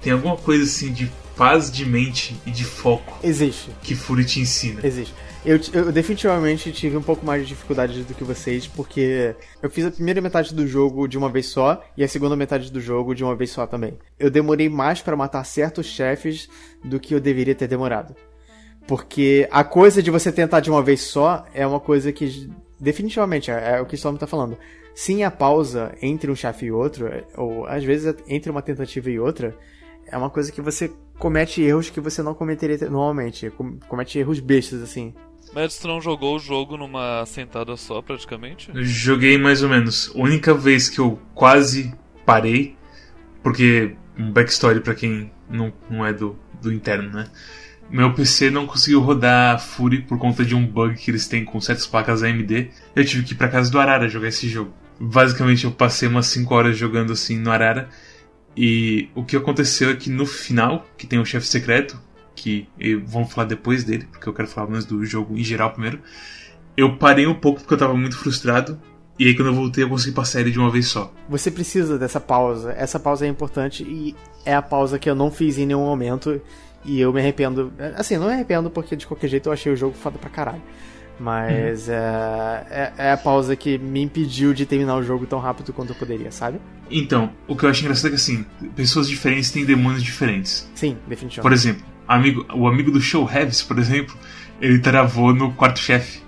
Tem 0.00 0.10
alguma 0.10 0.34
coisa 0.34 0.64
assim 0.64 0.90
de 0.90 1.12
paz 1.36 1.70
de 1.70 1.84
mente 1.84 2.34
e 2.46 2.50
de 2.50 2.64
foco 2.64 3.18
Existe. 3.22 3.70
que 3.82 3.94
Fury 3.94 4.24
te 4.24 4.40
ensina. 4.40 4.80
Existe. 4.84 5.14
Eu, 5.44 5.60
eu 5.72 5.92
definitivamente 5.92 6.72
tive 6.72 6.96
um 6.96 7.02
pouco 7.02 7.24
mais 7.24 7.42
de 7.42 7.48
dificuldade 7.48 8.02
do 8.02 8.14
que 8.14 8.24
vocês, 8.24 8.66
porque 8.66 9.36
eu 9.62 9.70
fiz 9.70 9.84
a 9.84 9.90
primeira 9.92 10.20
metade 10.20 10.52
do 10.52 10.66
jogo 10.66 11.06
de 11.06 11.16
uma 11.16 11.30
vez 11.30 11.46
só 11.46 11.84
e 11.96 12.02
a 12.02 12.08
segunda 12.08 12.34
metade 12.34 12.72
do 12.72 12.80
jogo 12.80 13.14
de 13.14 13.22
uma 13.22 13.36
vez 13.36 13.50
só 13.50 13.64
também. 13.64 13.96
Eu 14.18 14.28
demorei 14.28 14.68
mais 14.68 15.00
pra 15.02 15.14
matar 15.14 15.44
certos 15.44 15.86
chefes 15.86 16.48
do 16.82 16.98
que 16.98 17.14
eu 17.14 17.20
deveria 17.20 17.54
ter 17.54 17.68
demorado. 17.68 18.16
Porque 18.88 19.46
a 19.50 19.62
coisa 19.62 20.02
de 20.02 20.10
você 20.10 20.32
tentar 20.32 20.60
de 20.60 20.70
uma 20.70 20.82
vez 20.82 21.02
só 21.02 21.44
é 21.54 21.66
uma 21.66 21.78
coisa 21.78 22.10
que 22.10 22.50
definitivamente 22.80 23.50
é, 23.50 23.76
é 23.76 23.80
o 23.80 23.86
que 23.86 23.94
o 23.94 23.96
Storm 23.96 24.16
tá 24.16 24.26
falando. 24.26 24.56
Sim, 24.96 25.22
a 25.22 25.30
pausa 25.30 25.94
entre 26.00 26.30
um 26.30 26.34
chefe 26.34 26.66
e 26.66 26.72
outro, 26.72 27.08
ou 27.36 27.66
às 27.66 27.84
vezes 27.84 28.14
entre 28.26 28.50
uma 28.50 28.62
tentativa 28.62 29.10
e 29.10 29.20
outra, 29.20 29.54
é 30.10 30.16
uma 30.16 30.30
coisa 30.30 30.50
que 30.52 30.60
você 30.60 30.92
comete 31.18 31.62
erros 31.62 31.90
que 31.90 32.00
você 32.00 32.22
não 32.22 32.34
cometeria 32.34 32.76
normalmente. 32.90 33.50
Com- 33.50 33.78
Comete 33.88 34.18
erros 34.18 34.40
bestas, 34.40 34.82
assim. 34.82 35.14
Mas 35.54 35.78
tu 35.78 35.86
não 35.88 36.00
jogou 36.00 36.36
o 36.36 36.38
jogo 36.38 36.76
numa 36.76 37.24
sentada 37.26 37.76
só, 37.76 38.02
praticamente? 38.02 38.70
Eu 38.74 38.84
joguei 38.84 39.38
mais 39.38 39.62
ou 39.62 39.68
menos. 39.68 40.12
A 40.14 40.18
única 40.18 40.52
vez 40.52 40.88
que 40.88 40.98
eu 40.98 41.18
quase 41.34 41.94
parei, 42.26 42.76
porque 43.42 43.94
um 44.18 44.30
backstory 44.30 44.80
pra 44.80 44.94
quem 44.94 45.30
não, 45.48 45.72
não 45.88 46.04
é 46.04 46.12
do, 46.12 46.36
do 46.60 46.72
interno, 46.72 47.10
né? 47.10 47.28
Meu 47.88 48.12
PC 48.12 48.50
não 48.50 48.66
conseguiu 48.66 49.00
rodar 49.00 49.60
Fury 49.60 50.02
por 50.02 50.18
conta 50.18 50.44
de 50.44 50.56
um 50.56 50.66
bug 50.66 50.96
que 50.96 51.08
eles 51.10 51.28
têm 51.28 51.44
com 51.44 51.60
certas 51.60 51.86
placas 51.86 52.22
AMD. 52.22 52.70
Eu 52.96 53.04
tive 53.04 53.22
que 53.24 53.32
ir 53.32 53.36
pra 53.36 53.48
casa 53.48 53.70
do 53.70 53.78
Arara 53.78 54.08
jogar 54.08 54.26
esse 54.28 54.48
jogo. 54.48 54.72
Basicamente 54.98 55.64
eu 55.64 55.70
passei 55.70 56.08
umas 56.08 56.26
5 56.26 56.52
horas 56.52 56.76
jogando 56.76 57.12
assim 57.12 57.38
no 57.38 57.50
Arara. 57.52 57.88
E 58.56 59.10
o 59.14 59.22
que 59.22 59.36
aconteceu 59.36 59.90
é 59.90 59.94
que 59.94 60.08
no 60.08 60.24
final, 60.24 60.86
que 60.96 61.06
tem 61.06 61.18
o 61.18 61.24
chefe 61.24 61.46
secreto, 61.46 62.00
que 62.34 62.66
vamos 63.04 63.32
falar 63.32 63.46
depois 63.46 63.84
dele, 63.84 64.08
porque 64.10 64.28
eu 64.28 64.32
quero 64.32 64.48
falar 64.48 64.70
mais 64.70 64.84
do 64.84 65.04
jogo 65.04 65.36
em 65.36 65.44
geral 65.44 65.72
primeiro. 65.72 66.00
Eu 66.76 66.96
parei 66.96 67.26
um 67.26 67.34
pouco 67.34 67.60
porque 67.60 67.74
eu 67.74 67.78
tava 67.78 67.94
muito 67.94 68.16
frustrado. 68.16 68.80
E 69.18 69.26
aí 69.26 69.34
quando 69.34 69.48
eu 69.48 69.54
voltei 69.54 69.82
eu 69.82 69.88
consegui 69.88 70.14
passar 70.14 70.40
ele 70.40 70.50
de 70.50 70.58
uma 70.58 70.70
vez 70.70 70.86
só. 70.88 71.12
Você 71.28 71.50
precisa 71.50 71.98
dessa 71.98 72.20
pausa. 72.20 72.72
Essa 72.72 73.00
pausa 73.00 73.24
é 73.24 73.28
importante 73.28 73.82
e 73.82 74.14
é 74.44 74.54
a 74.54 74.60
pausa 74.60 74.98
que 74.98 75.08
eu 75.08 75.14
não 75.14 75.30
fiz 75.30 75.58
em 75.58 75.66
nenhum 75.66 75.84
momento. 75.84 76.40
E 76.84 77.00
eu 77.00 77.12
me 77.12 77.20
arrependo. 77.20 77.72
Assim, 77.96 78.16
não 78.16 78.26
me 78.26 78.34
arrependo 78.34 78.70
porque 78.70 78.94
de 78.94 79.06
qualquer 79.06 79.28
jeito 79.28 79.48
eu 79.48 79.52
achei 79.52 79.72
o 79.72 79.76
jogo 79.76 79.94
foda 79.94 80.18
pra 80.18 80.30
caralho. 80.30 80.62
Mas 81.18 81.88
é, 81.88 82.66
é, 82.70 82.92
é 82.98 83.12
a 83.12 83.16
pausa 83.16 83.56
que 83.56 83.78
me 83.78 84.02
impediu 84.02 84.52
de 84.52 84.66
terminar 84.66 84.96
o 84.96 85.02
jogo 85.02 85.26
tão 85.26 85.38
rápido 85.38 85.72
quanto 85.72 85.90
eu 85.90 85.96
poderia, 85.96 86.30
sabe? 86.30 86.60
Então, 86.90 87.30
o 87.48 87.56
que 87.56 87.64
eu 87.64 87.70
acho 87.70 87.82
engraçado 87.82 88.08
é 88.08 88.10
que 88.10 88.16
assim, 88.16 88.44
pessoas 88.74 89.08
diferentes 89.08 89.50
têm 89.50 89.64
demônios 89.64 90.02
diferentes. 90.02 90.70
Sim, 90.74 90.94
Por 90.94 91.08
definitivamente. 91.08 91.54
exemplo, 91.54 91.86
amigo, 92.06 92.46
o 92.54 92.68
amigo 92.68 92.90
do 92.90 93.00
Show 93.00 93.28
Heavis, 93.28 93.62
por 93.62 93.78
exemplo, 93.78 94.14
ele 94.60 94.78
travou 94.78 95.34
no 95.34 95.52
quarto 95.54 95.78
chefe. 95.80 96.22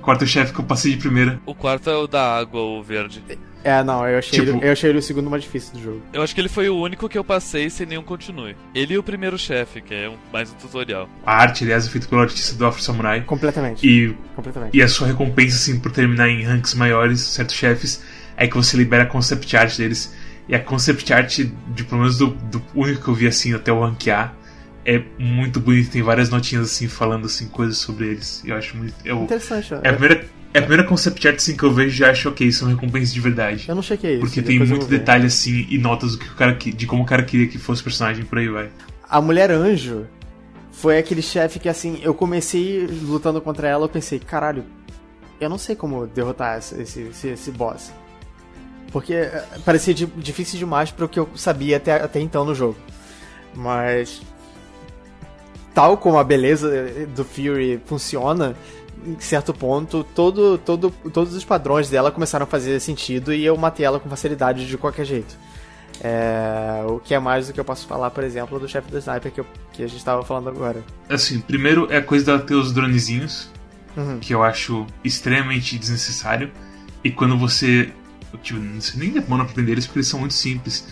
Quarto 0.00 0.26
chefe 0.26 0.52
que 0.52 0.60
eu 0.60 0.64
passei 0.64 0.92
de 0.92 0.98
primeira. 0.98 1.40
O 1.46 1.54
quarto 1.54 1.88
é 1.88 1.96
o 1.96 2.06
da 2.06 2.36
água, 2.38 2.60
o 2.60 2.82
verde. 2.82 3.22
É, 3.28 3.36
não, 3.82 4.06
eu 4.06 4.18
achei, 4.18 4.38
Tipo- 4.40 4.58
ele, 4.58 4.66
eu 4.68 4.72
achei 4.72 4.90
ele 4.90 4.98
o 4.98 5.02
segundo 5.02 5.30
mais 5.30 5.42
difícil 5.42 5.72
do 5.72 5.82
jogo. 5.82 6.02
Eu 6.12 6.22
acho 6.22 6.34
que 6.34 6.40
ele 6.40 6.48
foi 6.50 6.68
o 6.68 6.76
único 6.76 7.08
que 7.08 7.16
eu 7.16 7.24
passei 7.24 7.70
sem 7.70 7.86
nenhum 7.86 8.02
continue. 8.02 8.54
Ele 8.74 8.94
e 8.94 8.98
o 8.98 9.02
primeiro 9.02 9.38
chefe, 9.38 9.80
que 9.80 9.94
é 9.94 10.08
um- 10.08 10.16
mais 10.32 10.50
um 10.50 10.54
tutorial. 10.54 11.08
A 11.24 11.34
arte, 11.36 11.64
aliás, 11.64 11.86
é 11.86 11.90
feita 11.90 12.06
pelo 12.06 12.20
artista 12.20 12.54
do 12.56 12.66
Afro 12.66 12.82
Samurai. 12.82 13.22
Completamente. 13.22 13.86
E, 13.86 14.14
Completamente. 14.36 14.76
e 14.76 14.82
a 14.82 14.88
sua 14.88 15.06
recompensa, 15.06 15.56
assim, 15.56 15.78
por 15.80 15.90
terminar 15.92 16.28
em 16.28 16.42
ranks 16.42 16.74
maiores, 16.74 17.20
certos 17.20 17.54
chefes, 17.56 18.02
é 18.36 18.46
que 18.46 18.54
você 18.54 18.76
libera 18.76 19.04
a 19.04 19.06
concept 19.06 19.56
art 19.56 19.76
deles. 19.78 20.14
E 20.46 20.54
a 20.54 20.60
concept 20.60 21.10
art, 21.12 21.38
de, 21.38 21.84
pelo 21.84 22.02
menos 22.02 22.18
do, 22.18 22.26
do 22.28 22.62
único 22.74 23.02
que 23.02 23.08
eu 23.08 23.14
vi, 23.14 23.26
assim, 23.26 23.54
até 23.54 23.72
o 23.72 23.80
ranquear, 23.80 24.34
é 24.84 25.02
muito 25.18 25.58
bonito. 25.58 25.90
Tem 25.90 26.02
várias 26.02 26.28
notinhas, 26.28 26.66
assim, 26.66 26.86
falando, 26.86 27.24
assim, 27.24 27.48
coisas 27.48 27.78
sobre 27.78 28.08
eles. 28.08 28.42
E 28.44 28.50
eu 28.50 28.56
acho 28.56 28.76
muito... 28.76 28.92
Eu, 29.02 29.22
Interessante. 29.22 29.72
ó. 29.72 29.78
é, 29.82 29.88
a 29.88 29.92
primeira, 29.94 30.26
é 30.54 30.58
a 30.58 30.62
primeira 30.62 30.84
concept 30.84 31.26
art, 31.26 31.36
assim, 31.36 31.56
que 31.56 31.64
eu 31.64 31.74
vejo 31.74 31.96
e 31.96 31.98
já 31.98 32.10
acho, 32.12 32.28
ok, 32.28 32.50
são 32.52 32.68
recompensas 32.68 33.12
de 33.12 33.20
verdade. 33.20 33.64
Eu 33.68 33.74
não 33.74 33.82
chequei 33.82 34.12
isso. 34.12 34.20
Porque 34.20 34.40
tem 34.40 34.60
muito 34.60 34.86
detalhe 34.86 35.26
assim 35.26 35.66
e 35.68 35.76
notas 35.78 36.12
do 36.12 36.18
que 36.18 36.28
o 36.28 36.34
cara 36.36 36.52
de 36.52 36.86
como 36.86 37.02
o 37.02 37.06
cara 37.06 37.24
queria 37.24 37.48
que 37.48 37.58
fosse 37.58 37.80
o 37.80 37.84
personagem 37.84 38.24
por 38.24 38.38
aí 38.38 38.48
vai. 38.48 38.70
A 39.10 39.20
Mulher 39.20 39.50
Anjo 39.50 40.06
foi 40.70 40.96
aquele 40.96 41.22
chefe 41.22 41.58
que, 41.58 41.68
assim, 41.68 41.98
eu 42.02 42.14
comecei 42.14 42.86
lutando 42.86 43.40
contra 43.40 43.66
ela, 43.66 43.84
eu 43.84 43.88
pensei, 43.88 44.20
caralho, 44.20 44.64
eu 45.40 45.48
não 45.48 45.58
sei 45.58 45.74
como 45.74 46.06
derrotar 46.06 46.58
esse, 46.58 46.80
esse, 46.80 47.28
esse, 47.28 47.50
boss. 47.50 47.92
Porque 48.92 49.12
eh, 49.12 49.44
parecia 49.64 49.92
di- 49.92 50.06
difícil 50.06 50.56
demais 50.56 50.92
para 50.92 51.04
o 51.04 51.08
que 51.08 51.18
eu 51.18 51.28
sabia 51.34 51.78
até, 51.78 51.94
até 51.94 52.20
então 52.20 52.44
no 52.44 52.54
jogo. 52.54 52.76
Mas. 53.52 54.22
Tal 55.74 55.96
como 55.96 56.16
a 56.16 56.22
beleza 56.22 56.70
do 57.16 57.24
Fury 57.24 57.80
funciona, 57.84 58.54
em 59.06 59.18
certo 59.20 59.52
ponto, 59.54 60.04
todo, 60.14 60.58
todo, 60.58 60.90
todos 61.12 61.34
os 61.34 61.44
padrões 61.44 61.88
dela 61.90 62.10
começaram 62.10 62.44
a 62.44 62.46
fazer 62.46 62.78
sentido 62.80 63.32
e 63.32 63.44
eu 63.44 63.56
matei 63.56 63.84
ela 63.86 63.98
com 64.00 64.08
facilidade 64.08 64.66
de 64.66 64.76
qualquer 64.78 65.04
jeito. 65.04 65.36
É, 66.00 66.82
o 66.88 66.98
que 66.98 67.14
é 67.14 67.18
mais 67.18 67.46
do 67.46 67.52
que 67.52 67.60
eu 67.60 67.64
posso 67.64 67.86
falar, 67.86 68.10
por 68.10 68.24
exemplo, 68.24 68.58
do 68.58 68.68
chefe 68.68 68.90
do 68.90 68.98
sniper 68.98 69.30
que, 69.30 69.40
eu- 69.40 69.46
que 69.72 69.82
a 69.82 69.86
gente 69.86 69.98
estava 69.98 70.22
falando 70.24 70.48
agora. 70.48 70.82
Assim, 71.08 71.40
primeiro 71.40 71.86
é 71.90 71.98
a 71.98 72.02
coisa 72.02 72.24
dela 72.26 72.38
ter 72.40 72.54
os 72.54 72.72
dronezinhos, 72.72 73.48
Uhum. 73.96 74.18
que 74.18 74.34
eu 74.34 74.42
acho 74.42 74.86
extremamente 75.04 75.78
desnecessário. 75.78 76.50
E 77.04 77.10
quando 77.10 77.38
você. 77.38 77.92
Tipo, 78.42 78.58
você 78.80 78.98
nem 78.98 79.10
demora 79.10 79.44
pra 79.44 79.52
aprender 79.52 79.72
eles 79.72 79.86
porque 79.86 80.00
eles 80.00 80.08
são 80.08 80.18
muito 80.18 80.34
simples. 80.34 80.84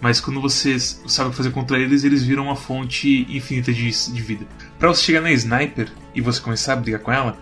Mas 0.00 0.20
quando 0.20 0.40
você 0.40 0.78
sabe 0.78 1.28
o 1.28 1.30
que 1.30 1.36
fazer 1.36 1.50
contra 1.50 1.78
eles, 1.78 2.04
eles 2.04 2.22
viram 2.22 2.44
uma 2.44 2.56
fonte 2.56 3.26
infinita 3.30 3.72
de, 3.72 3.90
de 3.90 4.22
vida. 4.22 4.46
Pra 4.78 4.88
você 4.88 5.02
chegar 5.02 5.20
na 5.20 5.32
sniper 5.32 5.90
e 6.14 6.20
você 6.20 6.40
começar 6.40 6.74
a 6.74 6.76
brigar 6.76 7.00
com 7.00 7.10
ela, 7.10 7.36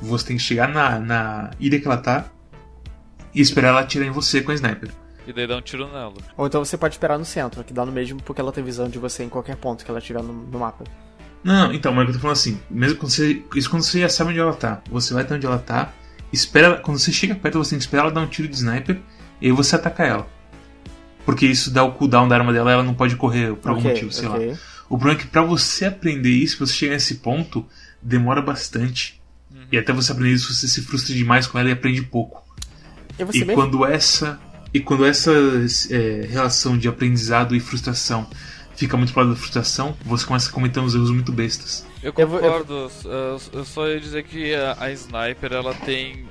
você 0.00 0.26
tem 0.26 0.36
que 0.36 0.42
chegar 0.42 0.68
na, 0.68 0.98
na 0.98 1.50
ilha 1.58 1.80
que 1.80 1.86
ela 1.86 1.96
tá 1.96 2.26
e 3.34 3.40
esperar 3.40 3.68
ela 3.68 3.80
atirar 3.80 4.06
em 4.06 4.10
você 4.10 4.40
com 4.40 4.52
a 4.52 4.54
sniper. 4.54 4.90
E 5.26 5.32
daí 5.32 5.46
dá 5.46 5.56
um 5.56 5.60
tiro 5.60 5.86
nela. 5.88 6.14
Ou 6.36 6.46
então 6.46 6.64
você 6.64 6.76
pode 6.78 6.94
esperar 6.94 7.18
no 7.18 7.24
centro, 7.24 7.62
que 7.62 7.72
dá 7.72 7.84
no 7.84 7.92
mesmo 7.92 8.22
porque 8.22 8.40
ela 8.40 8.52
tem 8.52 8.64
visão 8.64 8.88
de 8.88 8.98
você 8.98 9.24
em 9.24 9.28
qualquer 9.28 9.56
ponto 9.56 9.84
que 9.84 9.90
ela 9.90 9.98
estiver 9.98 10.22
no, 10.22 10.32
no 10.32 10.58
mapa. 10.58 10.84
Não, 11.44 11.72
então, 11.72 11.92
mas 11.92 12.06
eu 12.08 12.14
tô 12.14 12.20
falando 12.20 12.36
assim, 12.36 12.60
mesmo 12.70 12.98
quando 12.98 13.12
você. 13.12 13.42
Isso 13.54 13.68
quando 13.68 13.82
você 13.82 14.00
já 14.00 14.08
sabe 14.08 14.30
onde 14.30 14.40
ela 14.40 14.54
tá. 14.54 14.82
Você 14.90 15.12
vai 15.12 15.22
até 15.22 15.34
onde 15.34 15.46
ela 15.46 15.58
tá, 15.58 15.92
espera. 16.32 16.78
Quando 16.78 16.98
você 16.98 17.12
chega 17.12 17.34
perto, 17.34 17.58
você 17.58 17.70
tem 17.70 17.78
que 17.78 17.84
esperar 17.84 18.04
ela 18.04 18.10
dar 18.10 18.22
um 18.22 18.26
tiro 18.26 18.48
de 18.48 18.54
sniper 18.54 19.00
e 19.40 19.46
aí 19.46 19.52
você 19.52 19.76
ataca 19.76 20.04
ela. 20.04 20.37
Porque 21.28 21.44
isso 21.44 21.70
dá 21.70 21.84
o 21.84 21.92
cooldown 21.92 22.26
da 22.26 22.36
arma 22.36 22.54
dela 22.54 22.70
e 22.70 22.72
ela 22.72 22.82
não 22.82 22.94
pode 22.94 23.14
correr 23.14 23.54
por 23.56 23.68
algum 23.68 23.80
Ok, 23.82 23.90
motivo, 23.90 24.10
sei 24.10 24.28
lá. 24.28 24.36
ok. 24.36 24.56
O 24.88 24.96
problema 24.96 25.20
é 25.20 25.22
que 25.22 25.28
pra 25.28 25.42
você 25.42 25.84
aprender 25.84 26.30
isso, 26.30 26.56
pra 26.56 26.66
você 26.66 26.72
chegar 26.72 26.94
nesse 26.94 27.16
ponto, 27.16 27.66
demora 28.00 28.40
bastante. 28.40 29.20
E 29.70 29.76
até 29.76 29.92
você 29.92 30.10
aprender 30.12 30.32
isso, 30.32 30.54
você 30.54 30.66
se 30.66 30.80
frustra 30.80 31.14
demais 31.14 31.46
com 31.46 31.58
ela 31.58 31.68
e 31.68 31.72
aprende 31.72 32.00
pouco. 32.00 32.42
Eu 33.18 33.26
vou 33.26 33.32
ser 33.34 33.40
E 33.40 33.44
bem 33.44 33.54
quando 33.54 33.84
essa. 33.84 34.40
E 34.72 34.80
quando 34.80 35.04
essa 35.04 35.30
é, 35.90 36.26
relação 36.30 36.78
de 36.78 36.88
aprendizado 36.88 37.54
e 37.54 37.60
frustração 37.60 38.26
fica 38.74 38.96
muito 38.96 39.12
pro 39.12 39.20
lado 39.20 39.34
da 39.34 39.38
frustração, 39.38 39.94
você 40.06 40.24
começa 40.24 40.48
a 40.48 40.52
cometer 40.52 40.80
uns 40.80 40.94
erros 40.94 41.10
muito 41.10 41.30
bestas. 41.30 41.84
Eu 42.02 42.10
concordo, 42.14 42.90
eu, 43.04 43.40
eu 43.52 43.64
só 43.66 43.86
ia 43.86 44.00
dizer 44.00 44.22
que 44.24 44.54
a, 44.54 44.76
a 44.80 44.90
Sniper 44.92 45.52
ela 45.52 45.74
tem 45.74 46.24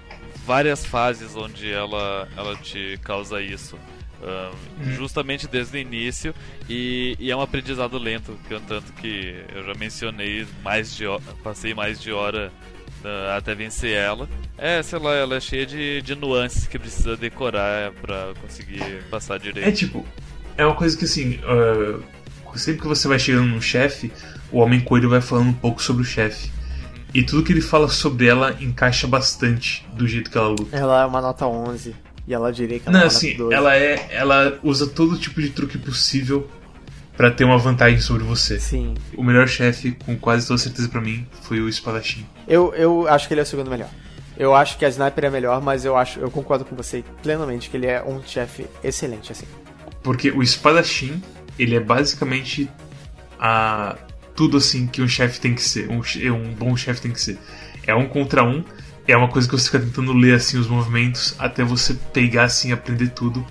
várias 0.44 0.84
fases 0.84 1.36
onde 1.36 1.72
ela, 1.72 2.28
ela 2.36 2.56
te 2.56 2.98
causa 3.04 3.40
isso. 3.40 3.78
Hum. 4.22 4.92
Justamente 4.94 5.48
desde 5.48 5.78
o 5.78 5.80
início, 5.80 6.34
e, 6.70 7.16
e 7.20 7.30
é 7.32 7.36
um 7.36 7.42
aprendizado 7.42 7.98
lento, 7.98 8.38
que 8.48 8.54
eu- 8.54 8.62
tanto 8.62 8.92
que 8.94 9.44
eu 9.54 9.64
já 9.64 9.74
mencionei, 9.76 10.46
mais 10.64 10.96
de, 10.96 11.04
passei 11.44 11.74
mais 11.74 12.00
de 12.02 12.12
hora 12.12 12.52
ah, 13.06 13.38
até 13.38 13.54
vencer 13.54 13.92
ela. 13.96 14.28
É, 14.58 14.82
sei 14.82 14.98
lá, 15.00 15.14
ela 15.14 15.36
é 15.36 15.40
cheia 15.40 15.66
de, 15.66 16.02
de 16.02 16.16
nuances 16.16 16.68
que 16.68 16.80
precisa 16.80 17.16
decorar 17.16 17.92
pra 17.94 18.34
conseguir 18.42 19.04
passar 19.10 19.38
direito. 19.40 19.68
É 19.68 19.72
tipo, 19.72 20.06
é 20.58 20.66
uma 20.66 20.76
coisa 20.76 20.98
que 20.98 21.06
assim, 21.06 21.40
ah, 21.44 22.00
sempre 22.56 22.82
que 22.82 22.88
você 22.88 23.08
vai 23.08 23.20
chegando 23.20 23.46
num 23.48 23.62
chefe, 23.62 24.12
o 24.52 24.60
Homem 24.60 24.80
Coelho 24.80 25.10
vai 25.10 25.22
falando 25.22 25.50
um 25.50 25.54
pouco 25.54 25.82
sobre 25.82 26.02
o 26.02 26.06
chefe. 26.06 26.50
E 27.14 27.24
tudo 27.24 27.44
que 27.44 27.54
ele 27.54 27.62
fala 27.62 27.88
sobre 27.88 28.28
ela 28.28 28.58
encaixa 28.62 29.08
bastante 29.08 29.88
do 29.94 30.08
jeito 30.08 30.30
que 30.30 30.38
ela 30.38 30.50
luta. 30.50 30.76
Ela 30.76 31.04
é 31.04 31.06
uma 31.06 31.22
nota 31.22 31.46
11. 31.48 31.96
E 32.28 32.34
ela 32.34 32.52
diria 32.52 32.80
que 32.80 32.88
ela 32.90 32.98
Não, 32.98 33.06
uma 33.06 33.08
assim, 33.08 33.32
nota 33.32 33.44
12. 33.44 33.54
ela 33.56 33.76
é. 33.76 34.08
Ela 34.12 34.60
usa 34.62 34.86
todo 34.88 35.18
tipo 35.18 35.42
de 35.42 35.50
truque 35.50 35.78
possível 35.78 36.48
pra 37.16 37.32
ter 37.32 37.46
uma 37.46 37.58
vantagem 37.58 38.00
sobre 38.00 38.24
você. 38.24 38.60
Sim. 38.60 38.94
O 39.16 39.24
melhor 39.24 39.48
chefe, 39.48 39.92
com 40.06 40.16
quase 40.18 40.46
toda 40.48 40.58
certeza 40.60 40.90
pra 40.90 41.02
mim, 41.02 41.26
foi 41.44 41.60
o 41.60 41.70
espadachim. 41.70 42.26
Eu, 42.48 42.74
eu 42.76 43.08
acho 43.08 43.28
que 43.28 43.34
ele 43.34 43.42
é 43.42 43.44
o 43.44 43.48
segundo 43.48 43.72
melhor. 43.72 43.90
Eu 44.38 44.54
acho 44.54 44.78
que 44.78 44.86
a 44.86 44.90
Sniper 44.90 45.26
é 45.26 45.30
melhor, 45.32 45.62
mas 45.62 45.84
eu 45.84 45.98
acho, 45.98 46.20
eu 46.20 46.30
concordo 46.30 46.64
com 46.64 46.76
você 46.76 47.04
plenamente 47.24 47.70
que 47.72 47.78
ele 47.78 47.88
é 47.88 48.04
um 48.04 48.22
chefe 48.22 48.68
excelente, 48.84 49.32
assim. 49.32 49.46
Porque 50.04 50.30
o 50.30 50.44
espadachim, 50.44 51.20
ele 51.58 51.76
é 51.76 51.80
basicamente 51.80 52.70
a 53.40 53.98
tudo 54.36 54.58
assim 54.58 54.86
que 54.86 55.02
um 55.02 55.08
chefe 55.08 55.40
tem 55.40 55.56
que 55.56 55.64
ser, 55.64 55.90
um, 55.90 56.02
um 56.36 56.54
bom 56.54 56.78
chefe 56.78 57.02
tem 57.02 57.12
que 57.12 57.20
ser. 57.20 57.40
É 57.88 57.96
um 57.96 58.08
contra 58.08 58.44
um, 58.44 58.64
é 59.08 59.16
uma 59.16 59.30
coisa 59.30 59.48
que 59.48 59.58
você 59.58 59.66
fica 59.66 59.80
tentando 59.80 60.12
ler 60.14 60.36
assim 60.36 60.58
os 60.58 60.68
movimentos 60.68 61.34
até 61.40 61.64
você 61.64 61.94
pegar 62.12 62.44
assim, 62.44 62.72
aprender 62.72 63.10
tudo 63.10 63.46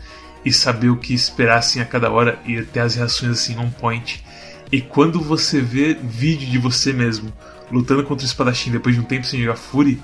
e 0.45 0.53
saber 0.53 0.91
o 0.91 0.97
que 0.97 1.15
esperar 1.15 1.59
assim 1.59 1.81
a 1.81 1.85
cada 1.85 2.11
hora 2.11 2.39
e 2.45 2.63
ter 2.63 2.81
as 2.81 2.95
reações 2.95 3.33
assim 3.33 3.59
on 3.59 3.71
point. 3.71 4.23
E 4.71 4.81
quando 4.81 5.21
você 5.21 5.61
vê 5.61 5.95
vídeo 5.95 6.49
de 6.49 6.59
você 6.59 6.93
mesmo 6.93 7.33
lutando 7.71 8.05
contra 8.05 8.25
o 8.25 8.29
espadachim 8.29 8.71
depois 8.71 8.95
de 8.95 9.01
um 9.01 9.05
tempo 9.05 9.27
sem 9.27 9.41
jogar 9.41 9.57
Fury, 9.57 10.01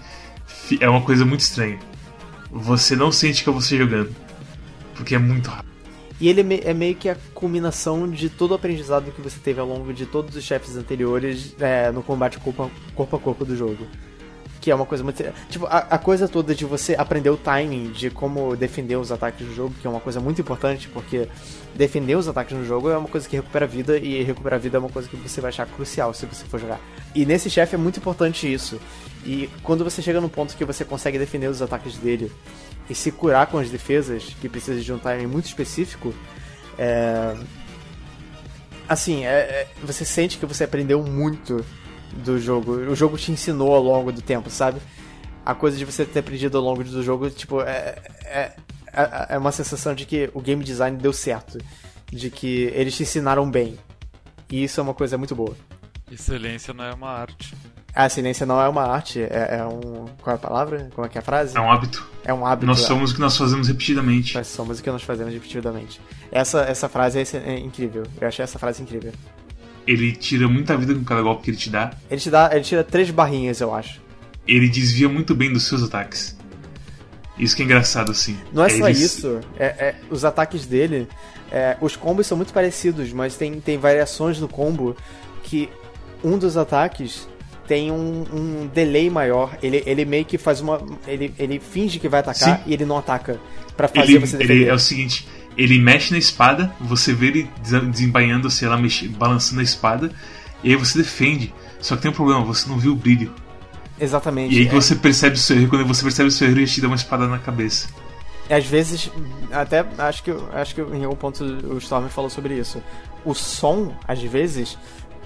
é 0.80 0.88
uma 0.88 1.02
coisa 1.02 1.24
muito 1.24 1.40
estranha. 1.40 1.78
Você 2.50 2.96
não 2.96 3.12
sente 3.12 3.44
que 3.44 3.50
é 3.50 3.52
você 3.52 3.76
jogando, 3.76 4.14
porque 4.94 5.14
é 5.14 5.18
muito 5.18 5.50
rápido. 5.50 5.70
E 6.20 6.28
ele 6.28 6.54
é 6.54 6.70
é 6.70 6.74
meio 6.74 6.94
que 6.94 7.08
a 7.08 7.16
culminação 7.34 8.08
de 8.08 8.28
todo 8.28 8.52
o 8.52 8.54
aprendizado 8.54 9.10
que 9.10 9.20
você 9.20 9.38
teve 9.38 9.60
ao 9.60 9.66
longo 9.66 9.92
de 9.92 10.06
todos 10.06 10.36
os 10.36 10.44
chefes 10.44 10.76
anteriores 10.76 11.54
é, 11.58 11.90
no 11.90 12.02
combate 12.02 12.38
corpo 12.38 12.70
a 13.16 13.18
corpo 13.18 13.44
do 13.44 13.56
jogo. 13.56 13.86
Que 14.62 14.70
é 14.70 14.74
uma 14.74 14.86
coisa 14.86 15.02
muito. 15.02 15.20
Tipo, 15.50 15.66
a, 15.66 15.78
a 15.78 15.98
coisa 15.98 16.28
toda 16.28 16.54
de 16.54 16.64
você 16.64 16.94
aprender 16.94 17.28
o 17.30 17.36
timing 17.36 17.90
de 17.90 18.10
como 18.10 18.54
defender 18.54 18.94
os 18.94 19.10
ataques 19.10 19.44
do 19.44 19.52
jogo, 19.52 19.74
que 19.80 19.84
é 19.84 19.90
uma 19.90 19.98
coisa 19.98 20.20
muito 20.20 20.40
importante, 20.40 20.88
porque 20.88 21.28
defender 21.74 22.14
os 22.16 22.28
ataques 22.28 22.56
no 22.56 22.64
jogo 22.64 22.88
é 22.88 22.96
uma 22.96 23.08
coisa 23.08 23.28
que 23.28 23.34
recupera 23.34 23.66
vida, 23.66 23.98
e 23.98 24.22
recuperar 24.22 24.60
vida 24.60 24.76
é 24.76 24.80
uma 24.80 24.88
coisa 24.88 25.08
que 25.08 25.16
você 25.16 25.40
vai 25.40 25.48
achar 25.48 25.66
crucial 25.66 26.14
se 26.14 26.24
você 26.26 26.44
for 26.44 26.60
jogar. 26.60 26.80
E 27.12 27.26
nesse 27.26 27.50
chefe 27.50 27.74
é 27.74 27.78
muito 27.78 27.98
importante 27.98 28.50
isso. 28.50 28.80
E 29.26 29.50
quando 29.64 29.82
você 29.82 30.00
chega 30.00 30.20
num 30.20 30.28
ponto 30.28 30.56
que 30.56 30.64
você 30.64 30.84
consegue 30.84 31.18
defender 31.18 31.48
os 31.48 31.60
ataques 31.60 31.96
dele 31.98 32.30
e 32.88 32.94
se 32.94 33.10
curar 33.10 33.48
com 33.48 33.58
as 33.58 33.68
defesas, 33.68 34.24
que 34.40 34.48
precisa 34.48 34.80
de 34.80 34.92
um 34.92 34.98
timing 34.98 35.26
muito 35.26 35.46
específico, 35.46 36.14
é... 36.78 37.34
assim, 38.88 39.24
é- 39.24 39.28
é- 39.28 39.68
você 39.82 40.04
sente 40.04 40.38
que 40.38 40.46
você 40.46 40.62
aprendeu 40.62 41.02
muito 41.02 41.64
do 42.24 42.38
jogo. 42.38 42.72
O 42.72 42.94
jogo 42.94 43.16
te 43.16 43.32
ensinou 43.32 43.74
ao 43.74 43.82
longo 43.82 44.12
do 44.12 44.22
tempo, 44.22 44.50
sabe? 44.50 44.80
A 45.44 45.54
coisa 45.54 45.76
de 45.76 45.84
você 45.84 46.04
ter 46.04 46.20
aprendido 46.20 46.56
ao 46.56 46.64
longo 46.64 46.84
do 46.84 47.02
jogo, 47.02 47.28
tipo, 47.30 47.60
é, 47.62 47.96
é, 48.24 48.52
é, 48.92 49.26
é 49.30 49.38
uma 49.38 49.52
sensação 49.52 49.94
de 49.94 50.06
que 50.06 50.30
o 50.34 50.40
game 50.40 50.62
design 50.62 50.96
deu 50.96 51.12
certo. 51.12 51.58
De 52.10 52.30
que 52.30 52.70
eles 52.74 52.96
te 52.96 53.02
ensinaram 53.02 53.50
bem. 53.50 53.78
E 54.50 54.62
isso 54.64 54.78
é 54.78 54.82
uma 54.82 54.94
coisa 54.94 55.16
muito 55.16 55.34
boa. 55.34 55.56
Excelência 56.10 56.74
não 56.74 56.84
é 56.84 56.92
uma 56.92 57.08
arte. 57.08 57.56
A 57.94 58.08
silência 58.08 58.46
não 58.46 58.60
é 58.60 58.68
uma 58.68 58.84
arte, 58.84 59.20
é, 59.20 59.58
é 59.58 59.64
um. 59.64 60.06
Qual 60.22 60.32
é 60.32 60.36
a 60.36 60.38
palavra? 60.38 60.88
Como 60.94 61.06
é 61.06 61.10
que 61.10 61.18
é 61.18 61.20
a 61.20 61.24
frase? 61.24 61.56
É 61.56 61.60
um 61.60 61.70
hábito. 61.70 62.06
É 62.24 62.32
um 62.32 62.46
hábito. 62.46 62.66
Nós 62.66 62.82
é. 62.82 62.86
somos 62.86 63.10
o 63.10 63.14
que 63.14 63.20
nós 63.20 63.36
fazemos 63.36 63.68
repetidamente. 63.68 64.34
Nós 64.34 64.46
somos 64.46 64.80
o 64.80 64.82
que 64.82 64.90
nós 64.90 65.02
fazemos 65.02 65.32
repetidamente. 65.32 66.00
Essa, 66.30 66.62
essa 66.62 66.88
frase 66.88 67.18
é, 67.18 67.36
é 67.36 67.58
incrível. 67.58 68.04
Eu 68.18 68.28
achei 68.28 68.42
essa 68.42 68.58
frase 68.58 68.82
incrível. 68.82 69.12
Ele 69.86 70.12
tira 70.12 70.46
muita 70.48 70.76
vida 70.76 70.94
com 70.94 71.02
cada 71.04 71.22
golpe 71.22 71.42
que 71.44 71.50
ele 71.50 71.56
te 71.56 71.70
dá. 71.70 71.90
Ele 72.10 72.20
te 72.20 72.30
dá. 72.30 72.50
Ele 72.52 72.62
tira 72.64 72.84
três 72.84 73.10
barrinhas, 73.10 73.60
eu 73.60 73.74
acho. 73.74 74.00
Ele 74.46 74.68
desvia 74.68 75.08
muito 75.08 75.34
bem 75.34 75.52
dos 75.52 75.66
seus 75.66 75.82
ataques. 75.82 76.36
Isso 77.38 77.56
que 77.56 77.62
é 77.62 77.64
engraçado, 77.64 78.10
assim. 78.12 78.36
Não 78.52 78.64
é 78.64 78.68
só 78.68 78.86
eles- 78.88 79.00
isso. 79.00 79.40
É, 79.58 79.64
é- 79.66 79.94
os 80.10 80.24
ataques 80.24 80.66
dele. 80.66 81.08
é, 81.50 81.76
os 81.82 81.96
combos 81.96 82.26
são 82.26 82.34
muito 82.36 82.50
parecidos, 82.52 83.12
mas 83.12 83.34
tem, 83.36 83.60
tem 83.60 83.76
variações 83.76 84.38
no 84.40 84.48
combo 84.48 84.96
que 85.42 85.68
um 86.24 86.38
dos 86.38 86.56
ataques 86.56 87.28
tem 87.68 87.90
um, 87.90 88.24
um 88.32 88.66
delay 88.72 89.10
maior. 89.10 89.56
Ele, 89.62 89.82
ele 89.84 90.04
meio 90.06 90.24
que 90.24 90.38
faz 90.38 90.60
uma. 90.62 90.80
Ele, 91.06 91.34
ele 91.38 91.58
finge 91.60 91.98
que 91.98 92.08
vai 92.08 92.20
atacar 92.20 92.56
Sim. 92.58 92.62
e 92.66 92.72
ele 92.72 92.84
não 92.86 92.96
ataca. 92.96 93.38
Pra 93.76 93.86
fazer 93.88 94.12
Ele, 94.12 94.18
você 94.20 94.36
ele 94.36 94.46
defender. 94.46 94.68
é 94.68 94.72
o 94.74 94.78
seguinte: 94.78 95.28
ele 95.56 95.78
mexe 95.78 96.12
na 96.12 96.18
espada, 96.18 96.72
você 96.80 97.12
vê 97.12 97.26
ele 97.26 97.50
desembainhando, 97.90 98.50
sei 98.50 98.68
lá, 98.68 98.76
mexe, 98.76 99.08
balançando 99.08 99.60
a 99.60 99.64
espada, 99.64 100.10
e 100.62 100.70
aí 100.70 100.76
você 100.76 100.98
defende. 100.98 101.52
Só 101.80 101.96
que 101.96 102.02
tem 102.02 102.10
um 102.10 102.14
problema, 102.14 102.44
você 102.44 102.68
não 102.68 102.78
viu 102.78 102.92
o 102.92 102.96
brilho. 102.96 103.32
Exatamente. 104.00 104.54
E 104.54 104.58
aí 104.60 104.66
que 104.68 104.74
É- 104.74 104.80
você 104.80 104.94
percebe 104.96 105.36
o 105.36 105.38
seu 105.38 105.56
erro, 105.56 105.66
e 105.66 105.68
quando 105.68 105.86
você 105.86 106.02
percebe 106.02 106.28
o 106.28 106.32
seu 106.32 106.48
erro, 106.48 106.58
ele 106.58 106.66
te 106.66 106.80
dá 106.80 106.86
uma 106.86 106.96
espada 106.96 107.26
na 107.26 107.38
cabeça. 107.38 107.88
E 108.50 108.54
às 108.54 108.66
vezes, 108.66 109.10
até 109.52 109.84
acho 109.98 110.22
que, 110.22 110.34
acho 110.52 110.74
que 110.74 110.80
em 110.80 111.04
algum 111.04 111.16
ponto 111.16 111.44
o 111.44 111.78
Storm 111.78 112.08
falou 112.08 112.28
sobre 112.30 112.54
isso. 112.58 112.82
O 113.24 113.34
som, 113.34 113.94
às 114.06 114.20
vezes, 114.20 114.76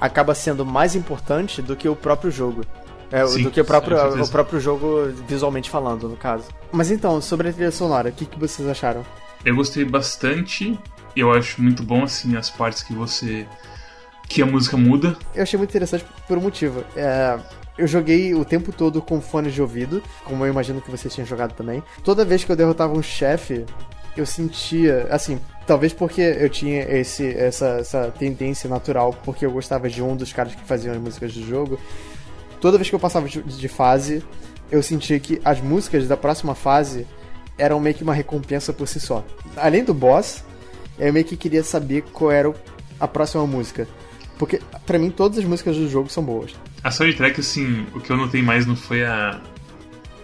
acaba 0.00 0.34
sendo 0.34 0.64
mais 0.66 0.94
importante 0.94 1.62
do 1.62 1.74
que 1.74 1.88
o 1.88 1.96
próprio 1.96 2.30
jogo. 2.30 2.62
É, 3.10 3.24
Sim, 3.26 3.44
do 3.44 3.50
que 3.50 3.60
o 3.60 3.64
próprio, 3.64 4.22
o 4.22 4.28
próprio 4.28 4.60
jogo 4.60 5.12
visualmente 5.28 5.70
falando, 5.70 6.08
no 6.08 6.16
caso. 6.16 6.44
Mas 6.72 6.90
então, 6.90 7.20
sobre 7.20 7.48
a 7.48 7.52
trilha 7.52 7.70
sonora, 7.70 8.08
o 8.10 8.12
que, 8.12 8.26
que 8.26 8.38
vocês 8.38 8.68
acharam? 8.68 9.04
Eu 9.46 9.54
gostei 9.54 9.84
bastante. 9.84 10.76
Eu 11.14 11.32
acho 11.32 11.62
muito 11.62 11.80
bom, 11.84 12.02
assim, 12.02 12.36
as 12.36 12.50
partes 12.50 12.82
que 12.82 12.92
você. 12.92 13.46
que 14.28 14.42
a 14.42 14.46
música 14.46 14.76
muda. 14.76 15.16
Eu 15.32 15.44
achei 15.44 15.56
muito 15.56 15.70
interessante 15.70 16.04
por 16.26 16.36
um 16.36 16.40
motivo. 16.40 16.84
É, 16.96 17.38
eu 17.78 17.86
joguei 17.86 18.34
o 18.34 18.44
tempo 18.44 18.72
todo 18.72 19.00
com 19.00 19.20
fones 19.20 19.54
de 19.54 19.62
ouvido, 19.62 20.02
como 20.24 20.44
eu 20.44 20.50
imagino 20.50 20.80
que 20.80 20.90
vocês 20.90 21.14
tinham 21.14 21.24
jogado 21.24 21.54
também. 21.54 21.80
Toda 22.02 22.24
vez 22.24 22.42
que 22.42 22.50
eu 22.50 22.56
derrotava 22.56 22.92
um 22.92 23.02
chefe, 23.02 23.64
eu 24.16 24.26
sentia, 24.26 25.06
assim, 25.10 25.38
talvez 25.64 25.92
porque 25.92 26.22
eu 26.22 26.50
tinha 26.50 26.82
esse, 26.82 27.24
essa, 27.28 27.66
essa 27.78 28.10
tendência 28.18 28.68
natural, 28.68 29.14
porque 29.24 29.46
eu 29.46 29.52
gostava 29.52 29.88
de 29.88 30.02
um 30.02 30.16
dos 30.16 30.32
caras 30.32 30.56
que 30.56 30.64
faziam 30.64 30.92
as 30.92 31.00
músicas 31.00 31.32
do 31.32 31.46
jogo. 31.46 31.78
Toda 32.60 32.78
vez 32.78 32.90
que 32.90 32.96
eu 32.96 33.00
passava 33.00 33.28
de, 33.28 33.40
de 33.40 33.68
fase, 33.68 34.24
eu 34.72 34.82
sentia 34.82 35.20
que 35.20 35.40
as 35.44 35.60
músicas 35.60 36.08
da 36.08 36.16
próxima 36.16 36.56
fase 36.56 37.06
eram 37.58 37.80
meio 37.80 37.94
que 37.94 38.02
uma 38.02 38.14
recompensa 38.14 38.72
por 38.72 38.86
si 38.86 39.00
só. 39.00 39.24
Além 39.56 39.84
do 39.84 39.94
boss, 39.94 40.44
eu 40.98 41.12
meio 41.12 41.24
que 41.24 41.36
queria 41.36 41.62
saber 41.62 42.02
qual 42.12 42.30
era 42.30 42.54
a 42.98 43.08
próxima 43.08 43.46
música. 43.46 43.88
Porque, 44.38 44.60
pra 44.84 44.98
mim, 44.98 45.10
todas 45.10 45.38
as 45.38 45.44
músicas 45.44 45.76
do 45.76 45.88
jogo 45.88 46.10
são 46.10 46.22
boas. 46.22 46.54
A 46.84 46.90
soundtrack, 46.90 47.40
assim, 47.40 47.86
o 47.94 48.00
que 48.00 48.10
eu 48.10 48.16
notei 48.16 48.42
mais 48.42 48.66
não 48.66 48.76
foi 48.76 49.04
a. 49.04 49.40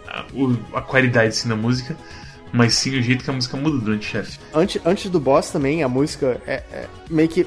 a, 0.07 0.25
a 0.75 0.83
qualidade 0.83 1.29
assim, 1.29 1.49
da 1.49 1.57
música, 1.57 1.97
mas 2.53 2.75
sim 2.75 2.99
o 2.99 3.03
jeito 3.03 3.25
que 3.25 3.31
a 3.31 3.33
música 3.33 3.57
muda 3.57 3.79
durante 3.79 4.07
o 4.07 4.11
chefe. 4.11 4.39
Antes, 4.55 4.81
antes 4.85 5.11
do 5.11 5.19
boss 5.19 5.51
também, 5.51 5.83
a 5.83 5.89
música 5.89 6.41
é, 6.47 6.63
é 6.73 6.89
meio 7.09 7.29
que 7.29 7.47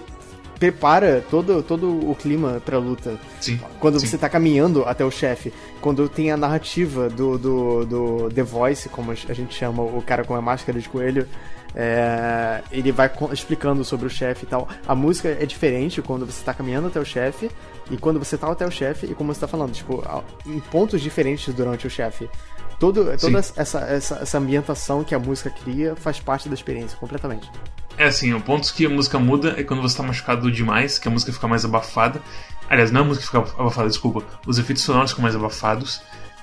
prepara 0.59 1.23
todo, 1.29 1.61
todo 1.61 2.09
o 2.09 2.15
clima 2.15 2.61
pra 2.65 2.77
luta. 2.77 3.17
Sim. 3.39 3.59
Quando 3.79 3.99
sim. 3.99 4.07
você 4.07 4.17
tá 4.17 4.29
caminhando 4.29 4.83
até 4.85 5.03
o 5.03 5.11
chefe, 5.11 5.53
quando 5.81 6.07
tem 6.09 6.31
a 6.31 6.37
narrativa 6.37 7.09
do, 7.09 7.37
do, 7.37 7.85
do 7.85 8.29
The 8.29 8.43
Voice, 8.43 8.89
como 8.89 9.11
a 9.11 9.15
gente 9.15 9.53
chama 9.53 9.83
o 9.83 10.01
cara 10.01 10.23
com 10.23 10.35
a 10.35 10.41
máscara 10.41 10.79
de 10.79 10.89
coelho, 10.89 11.27
é, 11.75 12.61
ele 12.71 12.91
vai 12.91 13.11
explicando 13.33 13.83
sobre 13.83 14.07
o 14.07 14.09
chefe 14.09 14.45
e 14.45 14.47
tal. 14.47 14.67
A 14.87 14.95
música 14.95 15.27
é 15.29 15.45
diferente 15.45 16.01
quando 16.01 16.25
você 16.25 16.43
tá 16.43 16.53
caminhando 16.53 16.87
até 16.87 16.99
o 16.99 17.05
chefe 17.05 17.51
e 17.91 17.97
quando 17.97 18.17
você 18.17 18.37
tá 18.37 18.49
até 18.49 18.65
o 18.65 18.71
chefe 18.71 19.05
e 19.07 19.13
como 19.13 19.33
você 19.33 19.41
tá 19.41 19.47
falando, 19.47 19.73
tipo, 19.73 20.01
em 20.45 20.59
pontos 20.59 21.01
diferentes 21.01 21.53
durante 21.53 21.85
o 21.85 21.89
chefe. 21.89 22.29
Todo, 22.79 23.17
toda 23.17 23.39
essa, 23.39 23.79
essa, 23.79 24.19
essa 24.21 24.37
ambientação 24.37 25.03
que 25.03 25.15
a 25.15 25.19
música 25.19 25.49
cria 25.49 25.95
faz 25.95 26.19
parte 26.19 26.49
da 26.49 26.55
experiência, 26.55 26.97
completamente. 26.97 27.49
É 27.97 28.05
assim, 28.05 28.34
o 28.34 28.41
ponto 28.41 28.73
que 28.73 28.86
a 28.86 28.89
música 28.89 29.17
muda 29.17 29.55
é 29.58 29.63
quando 29.63 29.81
você 29.81 29.95
tá 29.95 30.03
machucado 30.03 30.51
demais, 30.51 30.99
que 30.99 31.08
a 31.08 31.12
música 31.12 31.31
fica 31.31 31.47
mais 31.47 31.63
abafada. 31.63 32.21
Aliás, 32.69 32.91
não 32.91 33.01
é 33.01 33.03
a 33.03 33.08
música 33.08 33.25
fica 33.25 33.39
abafada, 33.60 33.88
desculpa. 33.88 34.23
Os 34.45 34.60
efeitos 34.60 34.84
sonoros 34.84 35.12
ficam 35.12 35.23
mais 35.23 35.36
abafados. 35.36 36.01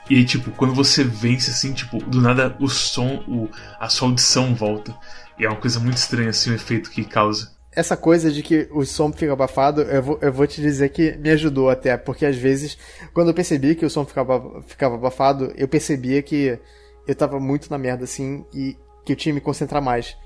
E 0.08 0.16
aí, 0.16 0.24
tipo, 0.24 0.50
quando 0.52 0.74
você 0.74 1.04
vence, 1.04 1.50
assim, 1.50 1.72
tipo, 1.72 1.98
do 1.98 2.20
nada 2.20 2.56
o 2.58 2.68
som, 2.68 3.22
o, 3.28 3.48
a 3.78 3.88
sua 3.88 4.08
audição 4.08 4.54
volta. 4.54 4.94
E 5.38 5.44
é 5.44 5.48
uma 5.48 5.60
coisa 5.60 5.78
muito 5.78 5.96
estranha, 5.96 6.30
assim, 6.30 6.50
o 6.50 6.54
efeito 6.54 6.90
que 6.90 7.04
causa. 7.04 7.52
essa 7.74 7.96
coisa 7.96 8.30
de 8.30 8.42
que 8.42 8.68
o 8.70 8.84
som 8.84 9.12
fica 9.12 9.32
abafado, 9.32 9.82
eu 9.82 10.02
vou, 10.02 10.18
eu 10.20 10.32
vou 10.32 10.46
te 10.46 10.60
dizer 10.60 10.90
que 10.90 11.16
me 11.16 11.30
ajudou 11.30 11.70
até, 11.70 11.96
porque 11.96 12.26
às 12.26 12.36
vezes, 12.36 12.76
quando 13.14 13.28
eu 13.28 13.34
percebi 13.34 13.74
que 13.74 13.84
o 13.86 13.90
som 13.90 14.04
ficava, 14.04 14.62
ficava 14.66 14.94
abafado, 14.94 15.52
eu 15.56 15.66
percebia 15.66 16.22
que 16.22 16.58
eu 17.06 17.14
tava 17.14 17.40
muito 17.40 17.70
na 17.70 17.78
merda, 17.78 18.04
assim, 18.04 18.44
e 18.54 18.76
que 19.04 19.12
eu 19.12 19.16
tinha 19.16 19.32
que 19.32 19.40
me 19.40 19.40
concentrar 19.40 19.82
mais. 19.82 20.16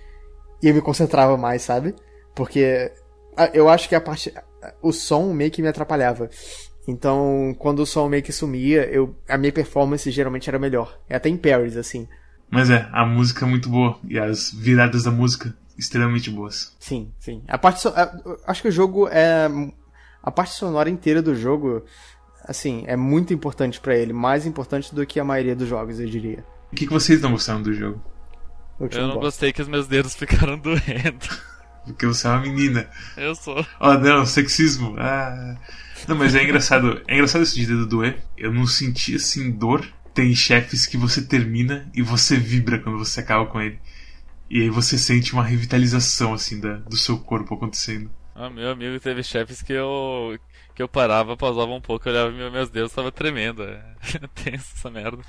E 0.62 0.68
eu 0.68 0.74
me 0.74 0.80
concentrava 0.80 1.36
mais, 1.36 1.62
sabe? 1.62 1.94
Porque 2.34 2.92
eu 3.52 3.68
acho 3.68 3.88
que 3.88 3.94
a 3.94 4.00
parte. 4.00 4.32
O 4.82 4.92
som 4.92 5.32
meio 5.32 5.50
que 5.50 5.62
me 5.62 5.68
atrapalhava. 5.68 6.28
Então, 6.88 7.54
quando 7.58 7.80
o 7.80 7.86
som 7.86 8.08
meio 8.08 8.22
que 8.22 8.32
sumia, 8.32 8.84
eu, 8.90 9.14
a 9.28 9.36
minha 9.36 9.52
performance 9.52 10.10
geralmente 10.10 10.48
era 10.48 10.58
melhor. 10.58 10.98
É 11.08 11.16
Até 11.16 11.28
em 11.28 11.36
parries, 11.36 11.76
assim. 11.76 12.06
Mas 12.50 12.70
é, 12.70 12.88
a 12.92 13.04
música 13.04 13.44
é 13.44 13.48
muito 13.48 13.68
boa. 13.68 13.98
E 14.08 14.18
as 14.18 14.52
viradas 14.52 15.02
da 15.02 15.10
música, 15.10 15.54
extremamente 15.76 16.30
boas. 16.30 16.76
Sim, 16.78 17.12
sim. 17.18 17.42
A 17.48 17.58
parte. 17.58 17.80
so- 17.80 17.92
Acho 18.46 18.62
que 18.62 18.68
o 18.68 18.72
jogo 18.72 19.08
é. 19.08 19.48
A 20.22 20.30
parte 20.30 20.52
sonora 20.54 20.88
inteira 20.90 21.20
do 21.22 21.34
jogo, 21.34 21.84
assim, 22.44 22.84
é 22.86 22.96
muito 22.96 23.32
importante 23.32 23.80
para 23.80 23.96
ele, 23.96 24.12
mais 24.12 24.44
importante 24.46 24.92
do 24.94 25.06
que 25.06 25.20
a 25.20 25.24
maioria 25.24 25.54
dos 25.54 25.68
jogos, 25.68 26.00
eu 26.00 26.06
diria. 26.06 26.44
O 26.72 26.74
que, 26.74 26.86
que 26.86 26.92
vocês 26.92 27.18
estão 27.18 27.30
gostando 27.30 27.64
do 27.64 27.72
jogo? 27.72 28.02
Eu, 28.78 28.88
eu 28.88 29.00
não 29.02 29.14
gosto. 29.14 29.20
gostei 29.20 29.52
que 29.52 29.62
os 29.62 29.68
meus 29.68 29.86
dedos 29.86 30.14
ficaram 30.16 30.58
doendo. 30.58 31.28
Porque 31.84 32.06
você 32.06 32.26
é 32.26 32.30
uma 32.30 32.40
menina. 32.40 32.88
Eu 33.16 33.34
sou. 33.34 33.64
Oh, 33.80 33.94
não, 33.94 34.26
sexismo. 34.26 34.96
Ah. 34.98 35.56
Não, 36.08 36.16
mas 36.16 36.34
é 36.34 36.42
engraçado. 36.42 37.00
É 37.06 37.14
engraçado 37.14 37.42
esse 37.42 37.54
de 37.54 37.66
dedo 37.66 37.86
doer. 37.86 38.22
Eu 38.36 38.52
não 38.52 38.66
senti 38.66 39.14
assim 39.14 39.50
dor. 39.50 39.86
Tem 40.12 40.34
chefes 40.34 40.86
que 40.86 40.96
você 40.96 41.22
termina 41.22 41.88
e 41.94 42.02
você 42.02 42.36
vibra 42.36 42.78
quando 42.78 42.98
você 42.98 43.20
acaba 43.20 43.46
com 43.46 43.60
ele. 43.60 43.78
E 44.48 44.62
aí 44.62 44.70
você 44.70 44.96
sente 44.96 45.32
uma 45.32 45.44
revitalização 45.44 46.32
assim 46.32 46.58
da, 46.58 46.74
do 46.76 46.96
seu 46.96 47.18
corpo 47.18 47.54
acontecendo. 47.54 48.10
Ah, 48.38 48.50
meu 48.50 48.70
amigo 48.70 49.00
teve 49.00 49.22
chefes 49.22 49.62
que 49.62 49.72
eu 49.72 50.38
que 50.74 50.82
eu 50.82 50.88
parava, 50.88 51.38
pausava 51.38 51.72
um 51.72 51.80
pouco, 51.80 52.06
olhava 52.06 52.30
e 52.30 52.50
meus 52.50 52.68
dedos 52.68 52.92
tava 52.92 53.10
tremendo. 53.10 53.62
É 53.62 53.82
tenso 54.34 54.74
essa 54.76 54.90
merda. 54.90 55.22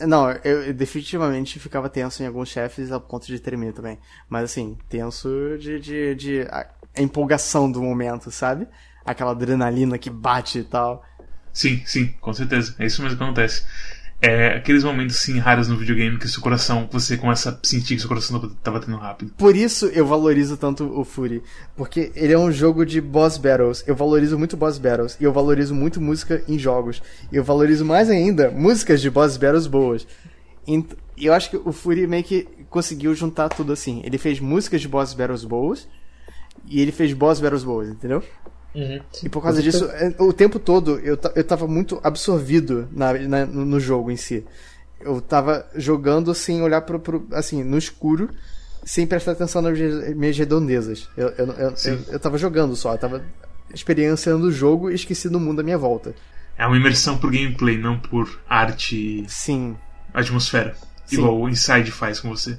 Não, 0.00 0.28
eu, 0.32 0.64
eu, 0.64 0.74
definitivamente 0.74 1.60
ficava 1.60 1.88
tenso 1.88 2.24
em 2.24 2.26
alguns 2.26 2.48
chefes 2.48 2.90
a 2.90 2.98
ponto 2.98 3.24
de 3.24 3.38
tremer 3.38 3.72
também. 3.72 4.00
Mas 4.28 4.44
assim, 4.44 4.76
tenso 4.88 5.28
de, 5.60 5.78
de, 5.78 6.14
de 6.16 6.42
a, 6.50 6.68
a 6.96 7.00
empolgação 7.00 7.70
do 7.70 7.80
momento, 7.80 8.32
sabe? 8.32 8.66
Aquela 9.04 9.30
adrenalina 9.30 9.96
que 9.96 10.10
bate 10.10 10.58
e 10.58 10.64
tal. 10.64 11.04
Sim, 11.52 11.80
sim, 11.86 12.08
com 12.20 12.34
certeza. 12.34 12.74
É 12.80 12.86
isso 12.86 13.00
mesmo 13.00 13.16
que 13.16 13.22
acontece 13.22 13.64
é, 14.22 14.56
aqueles 14.56 14.84
momentos 14.84 15.16
assim 15.16 15.38
raros 15.38 15.68
no 15.68 15.76
videogame 15.76 16.18
que 16.18 16.28
seu 16.28 16.42
coração, 16.42 16.86
você 16.92 17.16
começa 17.16 17.50
a 17.50 17.66
sentir 17.66 17.94
que 17.94 18.00
seu 18.00 18.08
coração 18.08 18.38
tá 18.62 18.70
batendo 18.70 18.98
rápido. 18.98 19.32
Por 19.36 19.56
isso 19.56 19.86
eu 19.86 20.06
valorizo 20.06 20.56
tanto 20.58 20.84
o 20.98 21.04
Fury, 21.04 21.42
porque 21.74 22.12
ele 22.14 22.32
é 22.32 22.38
um 22.38 22.52
jogo 22.52 22.84
de 22.84 23.00
boss 23.00 23.38
battles. 23.38 23.82
Eu 23.86 23.96
valorizo 23.96 24.38
muito 24.38 24.56
boss 24.56 24.76
battles 24.76 25.16
e 25.18 25.24
eu 25.24 25.32
valorizo 25.32 25.74
muito 25.74 26.00
música 26.00 26.42
em 26.46 26.58
jogos. 26.58 27.02
E 27.32 27.36
eu 27.36 27.44
valorizo 27.44 27.84
mais 27.84 28.10
ainda 28.10 28.50
músicas 28.50 29.00
de 29.00 29.10
boss 29.10 29.38
battles 29.38 29.66
boas. 29.66 30.06
E 30.66 31.26
eu 31.26 31.32
acho 31.32 31.50
que 31.50 31.56
o 31.56 31.72
Fury 31.72 32.06
meio 32.06 32.22
que 32.22 32.46
conseguiu 32.68 33.14
juntar 33.14 33.48
tudo 33.48 33.72
assim. 33.72 34.02
Ele 34.04 34.18
fez 34.18 34.38
músicas 34.38 34.82
de 34.82 34.88
boss 34.88 35.14
battles 35.14 35.44
boas 35.44 35.88
e 36.66 36.80
ele 36.80 36.92
fez 36.92 37.12
boss 37.14 37.40
battles 37.40 37.64
boas, 37.64 37.88
entendeu? 37.88 38.22
Uhum. 38.74 39.00
E 39.22 39.28
por 39.28 39.42
causa 39.42 39.62
disso, 39.62 39.84
é, 39.86 40.14
o 40.18 40.32
tempo 40.32 40.58
todo 40.58 40.98
eu, 41.00 41.18
eu 41.34 41.44
tava 41.44 41.66
muito 41.66 42.00
absorvido 42.02 42.88
na, 42.92 43.12
na, 43.14 43.46
no 43.46 43.80
jogo 43.80 44.10
em 44.10 44.16
si. 44.16 44.44
Eu 45.00 45.20
tava 45.20 45.66
jogando 45.74 46.34
sem 46.34 46.62
olhar 46.62 46.82
pro, 46.82 47.00
pro, 47.00 47.26
assim, 47.32 47.64
no 47.64 47.78
escuro, 47.78 48.30
sem 48.84 49.06
prestar 49.06 49.32
atenção 49.32 49.62
nas 49.62 49.78
minhas 50.14 50.36
redondezas. 50.36 51.08
Eu, 51.16 51.28
eu, 51.30 51.46
eu, 51.46 51.74
eu, 51.84 51.98
eu 52.08 52.20
tava 52.20 52.38
jogando 52.38 52.76
só, 52.76 52.92
eu 52.92 52.98
tava 52.98 53.24
experienciando 53.72 54.46
o 54.46 54.52
jogo 54.52 54.90
e 54.90 54.94
esqueci 54.94 55.28
do 55.28 55.40
mundo 55.40 55.60
à 55.60 55.62
minha 55.62 55.78
volta. 55.78 56.14
É 56.56 56.66
uma 56.66 56.76
imersão 56.76 57.16
por 57.16 57.30
gameplay, 57.30 57.78
não 57.78 57.98
por 57.98 58.40
arte 58.48 59.24
Sim. 59.28 59.76
atmosfera. 60.12 60.76
Sim. 61.06 61.16
Igual 61.16 61.40
o 61.40 61.48
Inside 61.48 61.90
faz 61.90 62.20
com 62.20 62.28
você. 62.28 62.58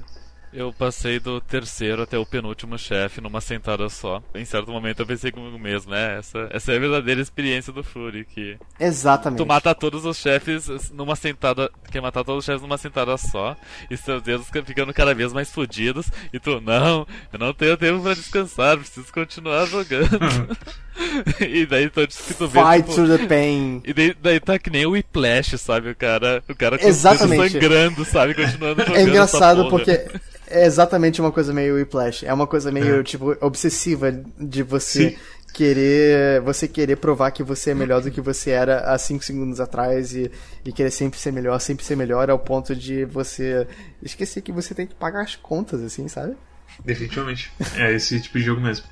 Eu 0.52 0.72
passei 0.72 1.18
do 1.18 1.40
terceiro 1.40 2.02
até 2.02 2.18
o 2.18 2.26
penúltimo 2.26 2.78
chefe 2.78 3.20
numa 3.20 3.40
sentada 3.40 3.88
só. 3.88 4.22
Em 4.34 4.44
certo 4.44 4.70
momento 4.70 5.00
eu 5.00 5.06
pensei 5.06 5.32
comigo 5.32 5.58
mesmo, 5.58 5.90
né? 5.90 6.18
Essa, 6.18 6.48
essa 6.50 6.72
é 6.72 6.76
a 6.76 6.80
verdadeira 6.80 7.20
experiência 7.22 7.72
do 7.72 7.82
Fury, 7.82 8.26
que... 8.26 8.58
Exatamente. 8.78 9.38
Tu 9.38 9.46
mata 9.46 9.74
todos 9.74 10.04
os 10.04 10.18
chefes 10.18 10.90
numa 10.90 11.16
sentada... 11.16 11.70
Quer 11.90 12.02
matar 12.02 12.22
todos 12.22 12.40
os 12.40 12.44
chefes 12.44 12.60
numa 12.60 12.76
sentada 12.76 13.16
só, 13.16 13.56
e 13.90 13.96
seus 13.96 14.22
dedos 14.22 14.48
ficando 14.48 14.92
cada 14.92 15.14
vez 15.14 15.32
mais 15.32 15.50
fodidos, 15.50 16.10
e 16.32 16.38
tu, 16.38 16.60
não, 16.60 17.06
eu 17.32 17.38
não 17.38 17.54
tenho 17.54 17.76
tempo 17.76 18.02
pra 18.02 18.14
descansar, 18.14 18.76
preciso 18.76 19.12
continuar 19.12 19.66
jogando. 19.66 20.08
e 21.40 21.66
daí 21.66 21.88
vê, 21.88 22.08
Fight 22.08 22.88
tipo, 22.88 22.94
to 22.94 23.18
the 23.18 23.26
pain. 23.26 23.82
E 23.84 23.92
daí, 23.92 24.14
daí 24.20 24.40
tá 24.40 24.58
que 24.58 24.70
nem 24.70 24.86
o 24.86 24.90
Whiplash, 24.90 25.58
sabe? 25.58 25.90
O 25.90 25.96
cara, 25.96 26.42
o 26.48 26.54
cara 26.54 26.78
Exatamente. 26.80 27.52
sangrando, 27.52 28.04
sabe? 28.04 28.34
Continuando 28.34 28.82
jogando 28.84 28.96
É 28.96 29.02
engraçado 29.02 29.68
porque 29.68 30.06
é 30.48 30.66
exatamente 30.66 31.20
uma 31.20 31.32
coisa 31.32 31.52
meio 31.52 31.76
Whiplash. 31.76 32.24
É 32.24 32.32
uma 32.32 32.46
coisa 32.46 32.70
meio, 32.70 33.00
é. 33.00 33.02
tipo, 33.02 33.36
obsessiva 33.40 34.12
de 34.38 34.62
você 34.62 35.10
Sim. 35.10 35.16
querer 35.52 36.40
você 36.42 36.68
querer 36.68 36.96
provar 36.96 37.30
que 37.30 37.42
você 37.42 37.70
é 37.70 37.74
melhor 37.74 38.02
do 38.02 38.10
que 38.10 38.20
você 38.20 38.50
era 38.50 38.92
há 38.92 38.98
5 38.98 39.24
segundos 39.24 39.60
atrás 39.60 40.14
e, 40.14 40.30
e 40.64 40.72
querer 40.72 40.90
sempre 40.90 41.18
ser 41.18 41.32
melhor, 41.32 41.58
sempre 41.58 41.84
ser 41.84 41.96
melhor 41.96 42.30
ao 42.30 42.38
ponto 42.38 42.76
de 42.76 43.04
você 43.06 43.66
esquecer 44.02 44.42
que 44.42 44.52
você 44.52 44.74
tem 44.74 44.86
que 44.86 44.94
pagar 44.94 45.22
as 45.22 45.36
contas, 45.36 45.82
assim, 45.82 46.06
sabe? 46.06 46.36
Definitivamente. 46.84 47.52
É 47.76 47.92
esse 47.92 48.20
tipo 48.20 48.38
de 48.38 48.44
jogo 48.44 48.60
mesmo. 48.60 48.86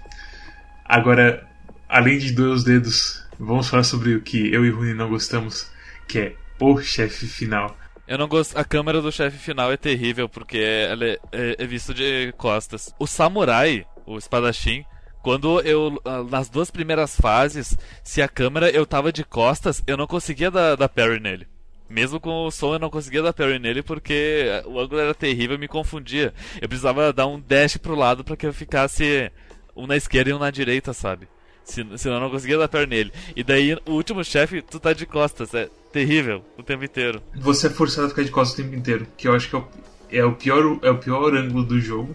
Agora, 0.84 1.49
além 1.90 2.18
de 2.18 2.32
doer 2.32 2.52
os 2.52 2.64
dedos, 2.64 3.22
vamos 3.38 3.68
falar 3.68 3.82
sobre 3.82 4.14
o 4.14 4.22
que 4.22 4.52
eu 4.52 4.64
e 4.64 4.70
Rune 4.70 4.94
não 4.94 5.08
gostamos, 5.08 5.70
que 6.06 6.18
é 6.18 6.34
o 6.58 6.80
chefe 6.80 7.26
final. 7.26 7.76
Eu 8.06 8.16
não 8.16 8.28
gosto. 8.28 8.56
A 8.56 8.64
câmera 8.64 9.02
do 9.02 9.12
chefe 9.12 9.38
final 9.38 9.72
é 9.72 9.76
terrível 9.76 10.28
porque 10.28 10.58
ela 10.58 11.04
é, 11.04 11.18
é, 11.32 11.56
é 11.58 11.66
vista 11.66 11.92
de 11.92 12.32
costas. 12.36 12.94
O 12.98 13.06
samurai, 13.06 13.84
o 14.06 14.16
espadachim, 14.18 14.84
quando 15.22 15.60
eu. 15.60 16.00
Nas 16.28 16.48
duas 16.48 16.70
primeiras 16.70 17.16
fases, 17.16 17.76
se 18.02 18.22
a 18.22 18.28
câmera 18.28 18.70
eu 18.70 18.86
tava 18.86 19.12
de 19.12 19.24
costas, 19.24 19.82
eu 19.86 19.96
não 19.96 20.06
conseguia 20.06 20.50
dar, 20.50 20.76
dar 20.76 20.88
parry 20.88 21.20
nele. 21.20 21.46
Mesmo 21.88 22.20
com 22.20 22.46
o 22.46 22.50
som 22.52 22.74
eu 22.74 22.78
não 22.78 22.90
conseguia 22.90 23.22
dar 23.22 23.32
parry 23.32 23.58
nele 23.58 23.82
porque 23.82 24.46
o 24.64 24.78
ângulo 24.78 25.00
era 25.00 25.14
terrível 25.14 25.56
e 25.56 25.60
me 25.60 25.68
confundia. 25.68 26.32
Eu 26.60 26.68
precisava 26.68 27.12
dar 27.12 27.26
um 27.26 27.40
dash 27.40 27.76
pro 27.76 27.96
lado 27.96 28.22
para 28.22 28.36
que 28.36 28.46
eu 28.46 28.52
ficasse 28.52 29.30
um 29.74 29.86
na 29.86 29.96
esquerda 29.96 30.30
e 30.30 30.32
um 30.32 30.38
na 30.38 30.50
direita, 30.50 30.92
sabe? 30.92 31.28
Senão 31.70 32.16
eu 32.16 32.20
não 32.20 32.30
conseguia 32.30 32.58
dar 32.58 32.68
perna 32.68 32.88
nele. 32.88 33.12
E 33.34 33.42
daí, 33.42 33.76
o 33.86 33.92
último 33.92 34.24
chefe, 34.24 34.62
tu 34.62 34.78
tá 34.78 34.92
de 34.92 35.06
costas. 35.06 35.54
É 35.54 35.68
terrível 35.92 36.44
o 36.58 36.62
tempo 36.62 36.84
inteiro. 36.84 37.22
Você 37.34 37.66
é 37.66 37.70
forçado 37.70 38.06
a 38.06 38.10
ficar 38.10 38.22
de 38.22 38.30
costas 38.30 38.58
o 38.58 38.62
tempo 38.62 38.76
inteiro. 38.76 39.06
Que 39.16 39.28
eu 39.28 39.34
acho 39.34 39.48
que 39.48 39.56
é 39.56 39.58
o, 39.58 39.68
é 40.10 40.24
o, 40.24 40.32
pior, 40.32 40.78
é 40.82 40.90
o 40.90 40.98
pior 40.98 41.34
ângulo 41.34 41.64
do 41.64 41.80
jogo. 41.80 42.14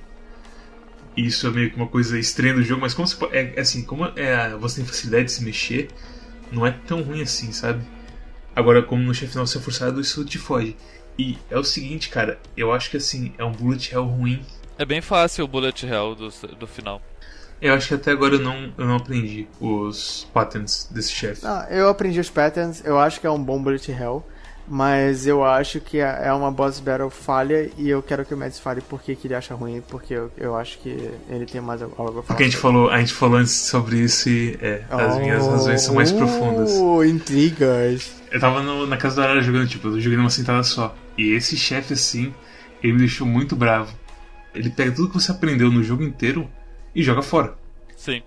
Isso 1.15 1.47
é 1.47 1.49
meio 1.49 1.71
que 1.71 1.77
uma 1.77 1.87
coisa 1.87 2.19
estranha 2.19 2.53
do 2.53 2.63
jogo. 2.63 2.81
Mas 2.81 2.93
como 2.93 3.07
você, 3.07 3.23
é, 3.31 3.53
é, 3.55 3.61
assim, 3.61 3.83
como 3.83 4.05
é, 4.15 4.55
você 4.57 4.77
tem 4.77 4.85
facilidade 4.85 5.25
de 5.25 5.31
se 5.31 5.43
mexer, 5.43 5.89
não 6.51 6.65
é 6.65 6.71
tão 6.71 7.01
ruim 7.01 7.21
assim, 7.21 7.51
sabe? 7.51 7.83
Agora, 8.55 8.81
como 8.81 9.03
no 9.03 9.13
chefe 9.13 9.31
final 9.31 9.45
você 9.45 9.57
é 9.57 9.61
forçado, 9.61 9.99
isso 9.99 10.23
te 10.25 10.37
foge. 10.37 10.75
E 11.17 11.37
é 11.49 11.57
o 11.57 11.63
seguinte, 11.63 12.09
cara, 12.09 12.39
eu 12.57 12.73
acho 12.73 12.89
que 12.89 12.97
assim, 12.97 13.33
é 13.37 13.43
um 13.43 13.51
bullet 13.51 13.93
hell 13.93 14.03
ruim. 14.03 14.41
É 14.77 14.85
bem 14.85 15.01
fácil 15.01 15.45
o 15.45 15.47
bullet 15.47 15.85
hell 15.85 16.15
do, 16.15 16.29
do 16.57 16.67
final. 16.67 17.01
Eu 17.61 17.73
acho 17.73 17.87
que 17.87 17.93
até 17.93 18.11
agora 18.11 18.35
eu 18.35 18.39
não, 18.39 18.73
eu 18.77 18.85
não 18.85 18.95
aprendi 18.97 19.47
os 19.59 20.27
patterns 20.33 20.87
desse 20.91 21.11
chefe. 21.11 21.41
eu 21.69 21.89
aprendi 21.89 22.19
os 22.19 22.29
patterns, 22.29 22.83
eu 22.85 22.99
acho 22.99 23.19
que 23.19 23.27
é 23.27 23.31
um 23.31 23.41
bom 23.41 23.61
bullet 23.61 23.91
hell, 23.91 24.25
mas 24.67 25.27
eu 25.27 25.43
acho 25.43 25.79
que 25.79 25.99
é, 25.99 26.27
é 26.27 26.33
uma 26.33 26.51
boss 26.51 26.79
battle 26.79 27.09
falha 27.09 27.69
e 27.77 27.89
eu 27.89 28.01
quero 28.01 28.25
que 28.25 28.33
o 28.33 28.37
Mads 28.37 28.59
fale 28.59 28.81
por 28.81 29.01
que, 29.01 29.17
ele 29.23 29.35
acha 29.35 29.53
ruim, 29.53 29.81
porque 29.87 30.13
eu, 30.13 30.31
eu 30.37 30.55
acho 30.55 30.79
que 30.79 30.89
ele 31.29 31.45
tem 31.45 31.61
mais 31.61 31.81
algo 31.81 31.93
a 31.93 31.97
falar. 31.97 32.21
Porque 32.23 32.43
a 32.43 32.45
gente 32.45 32.57
falou, 32.57 32.89
a 32.89 32.99
gente 32.99 33.13
falou 33.13 33.37
antes 33.37 33.53
sobre 33.53 33.97
isso 33.97 34.27
e 34.27 34.57
é, 34.61 34.83
as 34.89 35.15
oh, 35.15 35.19
minhas 35.19 35.45
razões 35.45 35.81
são 35.81 35.95
mais 35.95 36.11
profundas. 36.11 36.71
Oh, 36.73 37.03
intrigas. 37.03 38.15
Eu 38.31 38.39
tava 38.39 38.61
no, 38.61 38.87
na 38.87 38.97
casa 38.97 39.15
do 39.15 39.21
Arara 39.21 39.41
jogando, 39.41 39.67
tipo, 39.67 39.87
eu 39.87 39.99
joguei 39.99 40.17
numa 40.17 40.29
sentada 40.29 40.63
só. 40.63 40.95
E 41.17 41.33
esse 41.33 41.55
chefe 41.55 41.93
assim, 41.93 42.33
ele 42.81 42.93
me 42.93 42.99
deixou 42.99 43.27
muito 43.27 43.55
bravo. 43.55 43.93
Ele 44.53 44.69
pega 44.69 44.91
tudo 44.91 45.09
que 45.09 45.15
você 45.15 45.31
aprendeu 45.31 45.69
no 45.69 45.83
jogo 45.83 46.03
inteiro 46.03 46.49
e 46.95 47.03
joga 47.03 47.21
fora. 47.21 47.55
Sim. 47.97 48.23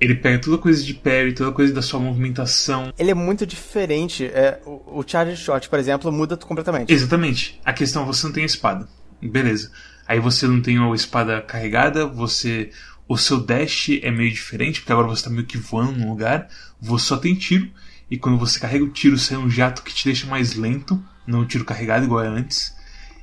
Ele 0.00 0.14
pega 0.14 0.38
toda 0.38 0.58
coisa 0.58 0.82
de 0.82 0.94
parry, 0.94 1.34
toda 1.34 1.50
coisa 1.50 1.74
da 1.74 1.82
sua 1.82 1.98
movimentação. 1.98 2.92
Ele 2.96 3.10
é 3.10 3.14
muito 3.14 3.44
diferente. 3.44 4.24
É, 4.26 4.60
o, 4.64 5.00
o 5.00 5.04
charge 5.06 5.36
shot, 5.36 5.68
por 5.68 5.78
exemplo, 5.78 6.10
muda 6.12 6.36
completamente. 6.36 6.92
Exatamente. 6.92 7.60
A 7.64 7.72
questão 7.72 8.02
é 8.02 8.06
você 8.06 8.26
não 8.26 8.32
tem 8.32 8.44
a 8.44 8.46
espada. 8.46 8.88
Beleza. 9.20 9.72
Aí 10.06 10.20
você 10.20 10.46
não 10.46 10.62
tem 10.62 10.78
a 10.78 10.94
espada 10.94 11.42
carregada, 11.42 12.06
você. 12.06 12.70
O 13.08 13.16
seu 13.16 13.40
dash 13.40 13.88
é 14.02 14.10
meio 14.10 14.30
diferente, 14.30 14.80
porque 14.80 14.92
agora 14.92 15.08
você 15.08 15.24
tá 15.24 15.30
meio 15.30 15.46
que 15.46 15.58
voando 15.58 15.98
num 15.98 16.10
lugar. 16.10 16.48
Você 16.80 17.06
só 17.06 17.16
tem 17.16 17.34
tiro. 17.34 17.68
E 18.10 18.16
quando 18.16 18.38
você 18.38 18.60
carrega 18.60 18.84
o 18.84 18.90
tiro, 18.90 19.18
sai 19.18 19.36
um 19.36 19.50
jato 19.50 19.82
que 19.82 19.92
te 19.92 20.04
deixa 20.04 20.26
mais 20.26 20.54
lento. 20.54 21.02
Não 21.26 21.40
um 21.40 21.46
tiro 21.46 21.64
carregado 21.64 22.04
igual 22.04 22.22
é 22.22 22.28
antes. 22.28 22.74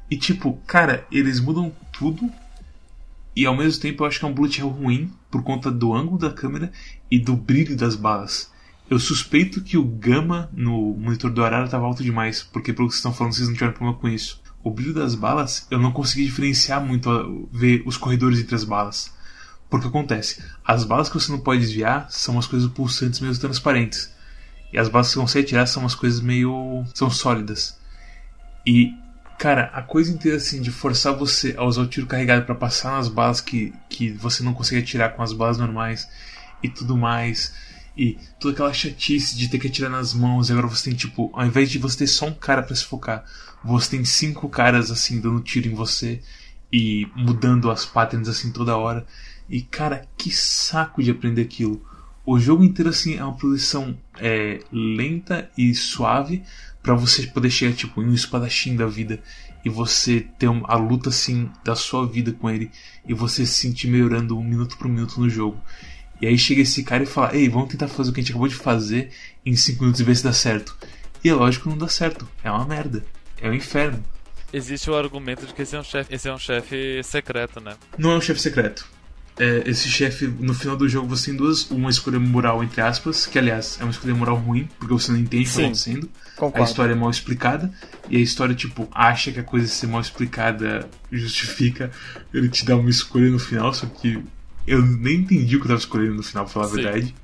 E 0.09 0.17
tipo, 0.17 0.59
cara, 0.67 1.07
eles 1.11 1.39
mudam 1.39 1.71
tudo 1.91 2.31
e 3.35 3.45
ao 3.45 3.55
mesmo 3.55 3.81
tempo 3.81 4.03
eu 4.03 4.07
acho 4.07 4.19
que 4.19 4.25
é 4.25 4.27
um 4.27 4.33
bullet 4.33 4.59
hell 4.59 4.69
ruim 4.69 5.11
por 5.29 5.43
conta 5.43 5.69
do 5.69 5.93
ângulo 5.93 6.17
da 6.17 6.31
câmera 6.31 6.71
e 7.11 7.19
do 7.19 7.35
brilho 7.35 7.75
das 7.75 7.95
balas. 7.95 8.51
Eu 8.89 8.99
suspeito 8.99 9.61
que 9.61 9.77
o 9.77 9.83
gama 9.83 10.49
no 10.53 10.93
monitor 10.93 11.31
do 11.31 11.43
Arara 11.43 11.65
estava 11.65 11.85
alto 11.85 12.03
demais, 12.03 12.43
porque 12.43 12.71
pelo 12.71 12.87
que 12.87 12.93
vocês 12.93 12.99
estão 12.99 13.13
falando 13.13 13.33
vocês 13.33 13.47
não 13.47 13.55
tiveram 13.55 13.73
problema 13.73 13.99
com 13.99 14.07
isso. 14.07 14.41
O 14.63 14.71
brilho 14.71 14.93
das 14.93 15.15
balas, 15.15 15.67
eu 15.69 15.79
não 15.79 15.91
consegui 15.91 16.25
diferenciar 16.25 16.83
muito, 16.83 17.49
ver 17.51 17.83
os 17.85 17.97
corredores 17.97 18.39
entre 18.39 18.55
as 18.55 18.63
balas. 18.63 19.13
Porque 19.69 19.87
acontece, 19.87 20.43
as 20.63 20.83
balas 20.83 21.09
que 21.09 21.15
você 21.15 21.31
não 21.31 21.39
pode 21.39 21.61
desviar 21.61 22.07
são 22.09 22.35
umas 22.35 22.47
coisas 22.47 22.69
pulsantes 22.69 23.19
meio 23.19 23.37
transparentes. 23.37 24.13
E 24.71 24.77
as 24.77 24.87
balas 24.87 25.07
que 25.07 25.13
você 25.15 25.19
consegue 25.19 25.47
tirar 25.47 25.65
são 25.65 25.83
umas 25.83 25.95
coisas 25.95 26.21
meio. 26.21 26.85
são 26.93 27.09
sólidas. 27.09 27.77
E 28.65 28.93
Cara, 29.37 29.69
a 29.73 29.81
coisa 29.81 30.11
inteira 30.11 30.37
assim 30.37 30.61
de 30.61 30.71
forçar 30.71 31.13
você 31.13 31.53
a 31.57 31.63
usar 31.63 31.81
o 31.81 31.87
tiro 31.87 32.07
carregado 32.07 32.45
para 32.45 32.55
passar 32.55 32.91
nas 32.93 33.09
balas 33.09 33.41
que, 33.41 33.73
que 33.89 34.09
você 34.11 34.41
não 34.41 34.53
consegue 34.53 34.81
atirar 34.81 35.13
com 35.13 35.21
as 35.21 35.33
balas 35.33 35.57
normais 35.57 36.07
e 36.63 36.69
tudo 36.69 36.95
mais. 36.95 37.53
E 37.97 38.17
toda 38.39 38.53
aquela 38.53 38.73
chatice 38.73 39.37
de 39.37 39.47
ter 39.47 39.59
que 39.59 39.67
atirar 39.67 39.89
nas 39.89 40.13
mãos, 40.13 40.49
e 40.49 40.51
agora 40.51 40.67
você 40.67 40.89
tem, 40.89 40.93
tipo, 40.93 41.31
ao 41.33 41.45
invés 41.45 41.69
de 41.69 41.77
você 41.77 41.99
ter 41.99 42.07
só 42.07 42.27
um 42.27 42.33
cara 42.33 42.61
para 42.61 42.75
se 42.75 42.83
focar, 42.83 43.23
você 43.63 43.91
tem 43.91 44.05
cinco 44.05 44.49
caras 44.49 44.91
assim 44.91 45.19
dando 45.19 45.41
tiro 45.41 45.67
em 45.67 45.73
você 45.73 46.21
e 46.71 47.07
mudando 47.15 47.71
as 47.71 47.85
patterns 47.85 48.27
assim 48.27 48.51
toda 48.51 48.77
hora. 48.77 49.05
E 49.49 49.61
cara, 49.61 50.07
que 50.17 50.31
saco 50.31 51.03
de 51.03 51.11
aprender 51.11 51.41
aquilo. 51.41 51.83
O 52.25 52.39
jogo 52.39 52.63
inteiro 52.63 52.89
assim 52.89 53.15
é 53.15 53.23
uma 53.23 53.35
progressão 53.35 53.97
é, 54.17 54.59
lenta 54.71 55.49
e 55.57 55.73
suave 55.75 56.43
para 56.85 56.93
você 56.93 57.25
poder 57.25 57.49
chegar 57.49 57.73
tipo 57.73 57.99
em 57.99 58.05
um 58.05 58.13
espadachim 58.13 58.75
da 58.75 58.85
vida 58.85 59.19
e 59.65 59.69
você 59.69 60.27
ter 60.37 60.47
a 60.65 60.75
luta 60.75 61.09
assim 61.09 61.49
da 61.63 61.75
sua 61.75 62.05
vida 62.05 62.31
com 62.31 62.47
ele 62.47 62.69
e 63.07 63.13
você 63.13 63.43
se 63.43 63.53
sentir 63.55 63.87
melhorando 63.87 64.37
um 64.37 64.43
minuto 64.43 64.77
por 64.77 64.87
minuto 64.87 65.19
no 65.19 65.27
jogo. 65.27 65.59
E 66.21 66.27
aí 66.27 66.37
chega 66.37 66.61
esse 66.61 66.83
cara 66.83 67.01
e 67.01 67.07
fala: 67.07 67.35
Ei, 67.35 67.49
vamos 67.49 67.69
tentar 67.69 67.87
fazer 67.87 68.11
o 68.11 68.13
que 68.13 68.19
a 68.19 68.23
gente 68.23 68.31
acabou 68.31 68.47
de 68.47 68.53
fazer 68.53 69.09
em 69.43 69.55
5 69.55 69.81
minutos 69.81 69.99
e 69.99 70.03
ver 70.03 70.15
se 70.15 70.23
dá 70.23 70.31
certo. 70.31 70.77
E 71.23 71.29
é 71.29 71.33
lógico 71.33 71.63
que 71.63 71.69
não 71.69 71.77
dá 71.77 71.87
certo. 71.87 72.29
É 72.43 72.51
uma 72.51 72.65
merda. 72.65 73.03
É 73.41 73.49
um 73.49 73.53
inferno. 73.53 74.03
Existe 74.53 74.87
o 74.91 74.95
argumento 74.95 75.47
de 75.47 75.55
que 75.55 75.63
esse 75.63 75.75
é 75.75 75.79
um 75.79 75.83
chefe, 75.83 76.13
esse 76.13 76.29
é 76.29 76.33
um 76.33 76.37
chefe 76.37 77.01
secreto, 77.03 77.59
né? 77.59 77.75
Não 77.97 78.11
é 78.11 78.17
um 78.17 78.21
chefe 78.21 78.39
secreto. 78.39 78.87
É, 79.37 79.63
esse 79.65 79.89
chefe, 79.89 80.27
no 80.27 80.53
final 80.53 80.77
do 80.77 80.87
jogo, 80.87 81.07
você 81.07 81.31
tem 81.31 81.35
duas. 81.35 81.69
Uma 81.69 81.89
escolha 81.89 82.19
moral, 82.19 82.63
entre 82.63 82.81
aspas, 82.81 83.25
que 83.25 83.37
aliás 83.37 83.77
é 83.81 83.83
uma 83.83 83.91
escolha 83.91 84.15
moral 84.15 84.37
ruim, 84.37 84.69
porque 84.79 84.93
você 84.93 85.11
não 85.11 85.19
entende 85.19 85.43
o 85.43 85.45
que 85.45 85.49
está 85.49 85.61
acontecendo. 85.61 86.09
Concordo. 86.35 86.61
A 86.61 86.63
história 86.65 86.91
é 86.93 86.95
mal 86.95 87.09
explicada. 87.09 87.73
E 88.09 88.17
a 88.17 88.19
história, 88.19 88.55
tipo, 88.55 88.87
acha 88.91 89.31
que 89.31 89.39
a 89.39 89.43
coisa 89.43 89.67
ser 89.67 89.87
mal 89.87 89.99
explicada 89.99 90.87
justifica 91.11 91.91
ele 92.33 92.47
te 92.47 92.65
dar 92.65 92.77
uma 92.77 92.89
escolha 92.89 93.29
no 93.29 93.39
final, 93.39 93.73
só 93.73 93.85
que 93.87 94.23
eu 94.67 94.81
nem 94.81 95.17
entendi 95.17 95.55
o 95.55 95.59
que 95.59 95.65
eu 95.65 95.69
tava 95.69 95.79
escolhendo 95.79 96.15
no 96.15 96.23
final, 96.23 96.45
pra 96.45 96.53
falar 96.53 96.67
Sim. 96.67 96.71
a 96.71 96.75
verdade. 96.75 97.15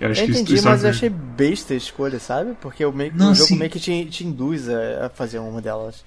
Eu, 0.00 0.10
acho 0.10 0.20
Eu 0.20 0.26
que 0.26 0.32
entendi, 0.32 0.54
isso 0.54 0.64
mas 0.64 0.84
eu 0.84 0.90
achei 0.90 1.08
besta 1.08 1.74
a 1.74 1.76
escolha, 1.76 2.18
sabe? 2.18 2.54
Porque 2.60 2.84
o, 2.84 2.92
meio, 2.92 3.12
Não, 3.14 3.32
o 3.32 3.34
jogo 3.34 3.54
meio 3.56 3.70
que 3.70 3.78
te, 3.78 4.04
te 4.06 4.24
induz 4.24 4.68
a, 4.68 5.06
a 5.06 5.08
fazer 5.08 5.38
uma 5.38 5.60
delas. 5.60 6.04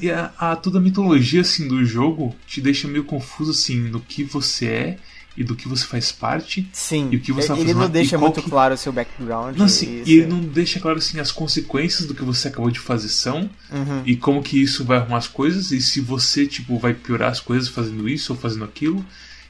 E 0.00 0.10
a, 0.10 0.32
a- 0.38 0.56
toda 0.56 0.78
a 0.78 0.80
mitologia 0.82 1.40
assim 1.42 1.68
do 1.68 1.84
jogo 1.84 2.34
te 2.46 2.60
deixa 2.60 2.88
meio 2.88 3.04
confuso 3.04 3.52
assim 3.52 3.76
no 3.78 4.00
que 4.00 4.24
você 4.24 4.66
é 4.66 4.98
e 5.36 5.44
do 5.44 5.54
que 5.54 5.68
você 5.68 5.86
faz 5.86 6.10
parte. 6.10 6.68
Sim, 6.72 7.10
E 7.12 7.16
o 7.16 7.20
que 7.20 7.30
você 7.32 7.46
tá 7.46 7.54
ele 7.54 7.62
fazendo 7.62 7.78
não 7.82 7.88
deixa 7.88 8.18
muito 8.18 8.42
que- 8.42 8.50
claro 8.50 8.74
o 8.74 8.76
seu 8.76 8.92
background. 8.92 9.56
Não, 9.56 9.66
assim, 9.66 10.02
e 10.04 10.14
ele 10.14 10.26
não 10.26 10.40
deixa 10.40 10.80
claro 10.80 10.98
assim 10.98 11.20
as 11.20 11.30
consequências 11.30 12.08
do 12.08 12.14
que 12.14 12.24
você 12.24 12.48
acabou 12.48 12.72
de 12.72 12.80
fazer 12.80 13.08
são 13.08 13.48
Uhum. 13.70 14.02
e 14.04 14.16
como 14.16 14.42
que 14.42 14.60
isso 14.60 14.84
vai 14.84 14.98
arrumar 14.98 15.18
as 15.18 15.28
coisas 15.28 15.70
e 15.70 15.80
se 15.80 16.00
você 16.00 16.44
tipo 16.44 16.76
vai 16.76 16.92
piorar 16.92 17.30
as 17.30 17.38
coisas 17.38 17.68
fazendo 17.68 18.08
isso 18.08 18.32
ou 18.32 18.38
fazendo 18.38 18.64
aquilo. 18.64 19.04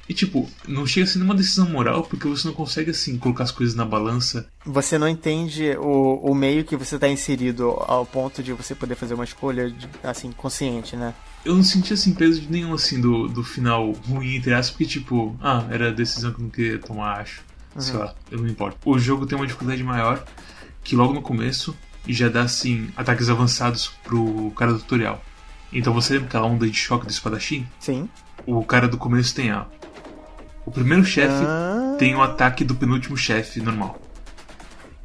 E 0.09 0.15
tipo, 0.15 0.49
não 0.67 0.87
chega 0.87 1.05
a 1.05 1.09
ser 1.09 1.19
nenhuma 1.19 1.35
decisão 1.35 1.69
moral 1.69 2.03
porque 2.03 2.27
você 2.27 2.49
não 2.49 2.55
consegue 2.55 2.91
assim 2.91 3.19
colocar 3.19 3.45
as 3.45 3.51
coisas 3.51 3.75
na 3.75 3.85
balança. 3.85 4.49
Você 4.65 4.97
não 4.97 5.07
entende 5.07 5.77
o, 5.79 6.31
o 6.31 6.35
meio 6.35 6.65
que 6.65 6.77
você 6.77 6.95
está 6.95 7.09
inserido 7.09 7.71
ao 7.81 8.07
ponto 8.07 8.43
de 8.43 8.53
você 8.53 8.75
poder 8.75 8.95
fazer 8.95 9.15
uma 9.15 9.25
escolha 9.25 9.75
assim 10.03 10.33
consciente, 10.33 10.97
né? 10.97 11.15
Eu 11.45 11.55
não 11.55 11.63
senti 11.63 11.93
assim 11.93 12.15
peso 12.15 12.41
de 12.41 12.51
nenhum 12.51 12.73
assim 12.73 13.01
do, 13.01 13.29
do 13.29 13.45
final 13.45 13.93
ruim 13.93 14.37
entre 14.37 14.55
aspas, 14.55 14.71
porque 14.71 14.87
tipo, 14.87 15.37
ah, 15.43 15.67
era 15.71 15.89
a 15.89 15.93
decisão 15.93 16.33
que 16.33 16.41
eu 16.41 16.45
não 16.45 16.51
queria 16.51 16.79
tomar, 16.79 17.21
acho. 17.21 17.43
Sei 17.77 17.95
lá, 17.95 18.15
eu 18.31 18.39
não 18.39 18.45
me 18.45 18.51
importo. 18.51 18.79
O 18.85 18.99
jogo 18.99 19.25
tem 19.25 19.37
uma 19.37 19.47
dificuldade 19.47 19.85
maior 19.85 20.25
que 20.83 20.97
logo 20.97 21.13
no 21.13 21.23
começo 21.23 21.77
já 22.09 22.29
dá 22.29 22.43
assim 22.43 22.89
ataques 22.97 23.29
avançados 23.29 23.89
pro 24.03 24.51
cara 24.57 24.73
do 24.73 24.79
tutorial. 24.79 25.23
Então 25.73 25.93
você 25.93 26.15
lembra 26.15 26.29
aquela 26.29 26.47
onda 26.47 26.67
de 26.67 26.77
choque 26.77 27.07
do 27.07 27.11
espadachim? 27.11 27.67
Sim. 27.79 28.09
O 28.47 28.65
cara 28.65 28.89
do 28.89 28.97
começo 28.97 29.35
tem 29.35 29.51
a. 29.51 29.67
O 30.69 30.71
primeiro 30.71 31.03
chefe 31.03 31.45
Ah. 31.47 31.97
tem 31.99 32.15
o 32.15 32.21
ataque 32.21 32.63
do 32.63 32.75
penúltimo 32.75 33.17
chefe 33.17 33.59
normal. 33.59 33.99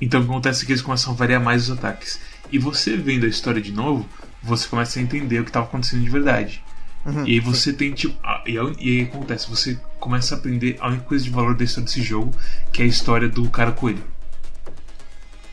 Então 0.01 0.19
o 0.19 0.25
que 0.25 0.29
acontece 0.29 0.63
é 0.63 0.65
que 0.65 0.73
eles 0.73 0.81
começam 0.81 1.13
a 1.13 1.15
variar 1.15 1.41
mais 1.41 1.69
os 1.69 1.77
ataques. 1.77 2.19
E 2.51 2.59
você 2.59 2.97
vendo 2.97 3.25
a 3.25 3.29
história 3.29 3.61
de 3.61 3.71
novo, 3.71 4.05
você 4.41 4.67
começa 4.67 4.99
a 4.99 5.01
entender 5.01 5.39
o 5.39 5.43
que 5.45 5.49
estava 5.49 5.65
acontecendo 5.65 6.03
de 6.03 6.09
verdade. 6.09 6.61
Uhum. 7.05 7.25
E 7.25 7.31
aí 7.31 7.39
você 7.39 7.71
tem 7.71 7.93
tipo. 7.93 8.13
E, 8.45 8.57
aí 8.59 9.03
acontece, 9.03 9.49
você 9.49 9.79
começa 10.01 10.35
a 10.35 10.37
aprender 10.37 10.75
a 10.81 10.89
única 10.89 11.05
coisa 11.05 11.23
de 11.23 11.29
valor 11.29 11.55
da 11.55 11.63
história 11.63 11.85
desse 11.85 12.01
jogo, 12.01 12.35
que 12.73 12.81
é 12.81 12.85
a 12.85 12.87
história 12.87 13.29
do 13.29 13.49
cara 13.49 13.71
coelho. 13.71 14.03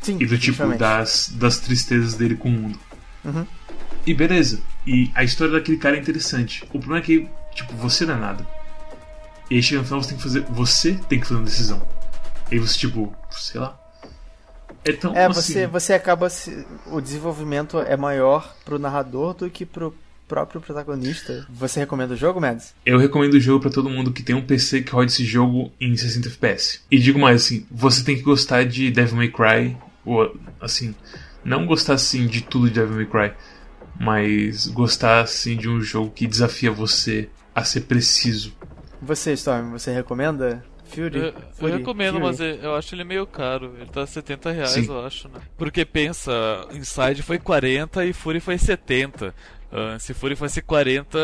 Sim, 0.03 0.17
E 0.19 0.27
do 0.27 0.37
tipo 0.37 0.67
das, 0.77 1.33
das 1.37 1.61
tristezas 1.61 2.15
dele 2.15 2.35
com 2.35 2.49
o 2.49 2.53
mundo. 2.53 2.81
Uhum. 3.25 3.47
E 4.05 4.13
beleza. 4.13 4.61
E 4.85 5.09
a 5.15 5.23
história 5.23 5.53
daquele 5.53 5.77
cara 5.79 5.97
é 5.97 6.01
interessante. 6.01 6.65
O 6.73 6.81
problema 6.81 6.99
é 6.99 7.01
que, 7.03 7.29
tipo, 7.55 7.75
você 7.77 8.05
não 8.05 8.15
é 8.15 8.19
nada. 8.19 8.60
E 9.51 9.57
aí 9.57 9.63
chega 9.63 9.81
no 9.81 9.87
final 9.87 10.03
você 10.03 10.09
tem 10.11 10.17
que 10.17 10.23
fazer. 10.23 10.41
Você 10.51 10.95
tem 11.09 11.21
que 11.21 11.27
fazer 11.27 11.41
uma 11.41 11.45
decisão. 11.47 11.83
E 12.51 12.55
aí 12.55 12.61
você, 12.61 12.79
tipo, 12.79 13.15
sei 13.31 13.61
lá. 13.61 13.79
É 14.85 14.93
tão 14.93 15.15
É, 15.15 15.27
assim. 15.27 15.53
você, 15.53 15.67
você 15.67 15.93
acaba. 15.93 16.31
Se, 16.31 16.67
o 16.87 17.01
desenvolvimento 17.01 17.79
é 17.81 17.97
maior 17.97 18.55
pro 18.65 18.79
narrador 18.79 19.35
do 19.35 19.51
que 19.51 19.67
pro 19.67 19.95
próprio 20.29 20.61
protagonista. 20.61 21.45
Você 21.51 21.81
recomenda 21.81 22.15
o 22.15 22.17
jogo, 22.17 22.41
Mads? 22.41 22.73
Eu 22.87 22.99
recomendo 22.99 23.35
o 23.35 23.41
jogo 23.41 23.61
pra 23.61 23.71
todo 23.71 23.91
mundo 23.91 24.13
que 24.13 24.23
tem 24.23 24.37
um 24.37 24.47
PC 24.47 24.83
que 24.83 24.93
roda 24.93 25.07
esse 25.07 25.25
jogo 25.25 25.73
em 25.81 25.97
60 25.97 26.29
FPS. 26.29 26.81
E 26.89 27.01
digo 27.01 27.19
mais 27.19 27.43
assim, 27.43 27.67
você 27.69 28.05
tem 28.05 28.15
que 28.15 28.23
gostar 28.23 28.65
de 28.65 28.93
Devil 28.93 29.17
May 29.17 29.29
Cry, 29.29 29.77
ou 30.05 30.33
assim, 30.61 30.95
não 31.45 31.67
gostar 31.67 31.95
assim 31.95 32.29
de 32.29 32.43
tudo 32.43 32.69
de 32.69 32.75
Devil 32.75 32.95
May 32.95 33.07
Cry, 33.07 33.37
mas 33.99 34.69
gostar 34.69 35.21
assim 35.23 35.57
de 35.57 35.69
um 35.69 35.81
jogo 35.81 36.13
que 36.13 36.29
desafia 36.29 36.71
você 36.71 37.29
a 37.53 37.65
ser 37.65 37.81
preciso. 37.81 38.55
Você, 39.03 39.33
Storm, 39.33 39.71
você 39.71 39.93
recomenda? 39.93 40.65
Fury? 40.85 41.19
Eu, 41.19 41.25
eu 41.27 41.35
Fury? 41.53 41.73
recomendo, 41.73 42.15
Fury? 42.15 42.25
mas 42.25 42.41
eu 42.41 42.47
eu 42.57 42.75
acho 42.75 42.95
ele 42.95 43.05
meio 43.05 43.27
caro. 43.27 43.75
Ele 43.77 43.87
tá 43.87 44.07
70 44.07 44.51
reais, 44.51 44.71
Sim. 44.71 44.87
eu 44.89 45.05
acho, 45.05 45.29
né? 45.29 45.41
Porque 45.57 45.85
pensa, 45.85 46.33
Inside 46.73 47.23
foi 47.23 47.39
40 47.39 48.05
e 48.05 48.13
Fury 48.13 48.41
foi 48.41 48.59
70. 48.59 49.35
Ah, 49.73 49.97
se 49.99 50.13
Fury 50.13 50.35
fosse 50.35 50.61
40, 50.61 51.19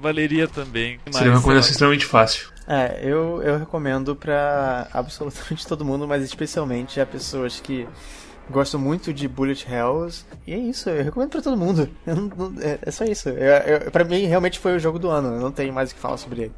valeria 0.00 0.46
também. 0.46 1.00
Mas, 1.06 1.16
Seria 1.16 1.32
uma 1.32 1.38
recomendação 1.38 1.70
extremamente 1.70 2.04
fácil. 2.06 2.52
É, 2.66 3.00
eu, 3.02 3.42
eu 3.42 3.58
recomendo 3.58 4.14
pra 4.14 4.86
absolutamente 4.92 5.66
todo 5.66 5.84
mundo, 5.84 6.06
mas 6.06 6.22
especialmente 6.22 7.00
a 7.00 7.06
pessoas 7.06 7.58
que 7.58 7.88
gostam 8.52 8.78
muito 8.80 9.12
de 9.12 9.26
Bullet 9.26 9.66
Hells. 9.68 10.24
E 10.46 10.52
é 10.52 10.58
isso, 10.58 10.88
eu 10.90 11.02
recomendo 11.02 11.30
pra 11.30 11.42
todo 11.42 11.56
mundo. 11.56 11.88
Não- 12.06 12.30
não- 12.36 12.54
é, 12.62 12.78
é 12.82 12.90
só 12.90 13.04
isso. 13.04 13.28
Eu, 13.30 13.36
eu, 13.84 13.90
pra 13.90 14.04
mim, 14.04 14.26
realmente 14.26 14.58
foi 14.58 14.76
o 14.76 14.78
jogo 14.78 14.98
do 14.98 15.08
ano. 15.10 15.34
Eu 15.34 15.40
não 15.40 15.50
tenho 15.50 15.72
mais 15.72 15.90
o 15.90 15.94
que 15.94 16.00
falar 16.00 16.16
sobre 16.18 16.42
ele. 16.42 16.52